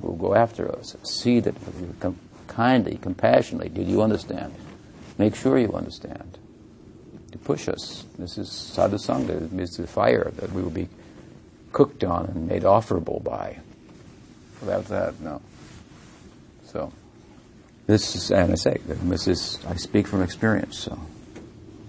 [0.00, 0.96] will go after us.
[1.02, 1.54] See that
[2.00, 3.68] com- kindly, compassionately.
[3.68, 4.54] Did you understand?
[5.18, 6.38] Make sure you understand.
[7.32, 8.04] To push us.
[8.18, 9.50] This is sadhusanga.
[9.50, 10.88] This is the fire that we will be
[11.72, 13.58] cooked on and made offerable by.
[14.60, 15.40] Without that, no.
[16.64, 16.92] So,
[17.86, 20.98] this is, and I say, this is, I speak from experience, so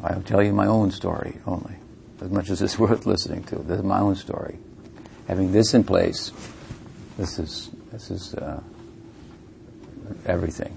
[0.04, 1.76] I'll tell you my own story only,
[2.22, 3.58] as much as it's worth listening to.
[3.58, 4.58] This is my own story.
[5.28, 6.32] Having this in place,
[7.20, 8.62] this is this is uh,
[10.26, 10.74] everything.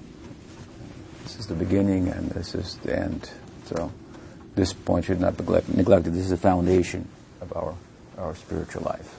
[1.22, 3.30] This is the beginning, and this is the end.
[3.66, 3.93] So,
[4.57, 6.14] this point should not be neglected.
[6.14, 7.09] This is the foundation
[7.40, 7.76] of our
[8.18, 9.18] our spiritual life.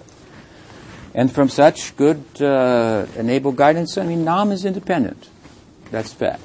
[1.16, 5.30] And from such good uh, enabled guidance, I mean, Nam is independent.
[5.92, 6.42] That's fact.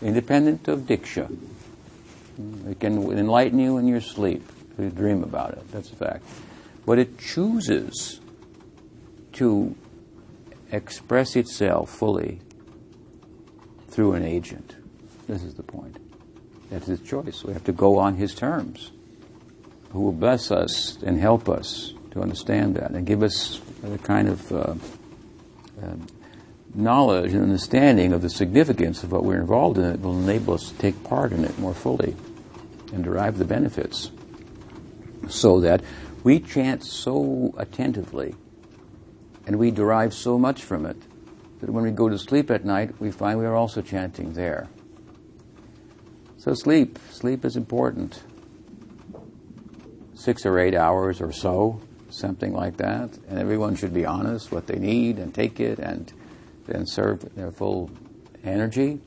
[0.00, 1.30] Independent of Diksha.
[2.70, 4.48] It can enlighten you in your sleep.
[4.72, 5.70] if You dream about it.
[5.72, 6.24] That's a fact.
[6.86, 8.20] But it chooses
[9.34, 9.74] to
[10.70, 12.40] express itself fully
[13.88, 14.76] through an agent.
[15.26, 15.98] This is the point.
[16.70, 17.44] That's his choice.
[17.44, 18.92] We have to go on his terms.
[19.90, 24.28] Who will bless us and help us to understand that and give us the kind
[24.28, 24.74] of uh,
[25.82, 25.94] uh,
[26.74, 30.70] knowledge and understanding of the significance of what we're involved in It will enable us
[30.70, 32.14] to take part in it more fully
[32.92, 34.10] and derive the benefits
[35.28, 35.82] so that
[36.22, 38.34] we chant so attentively
[39.46, 40.96] And we derive so much from it
[41.60, 44.68] that when we go to sleep at night, we find we are also chanting there.
[46.36, 48.22] So sleep, sleep is important.
[50.14, 51.80] Six or eight hours or so,
[52.10, 53.16] something like that.
[53.28, 56.12] And everyone should be honest what they need and take it and
[56.66, 57.90] then serve their full
[58.44, 59.00] energy.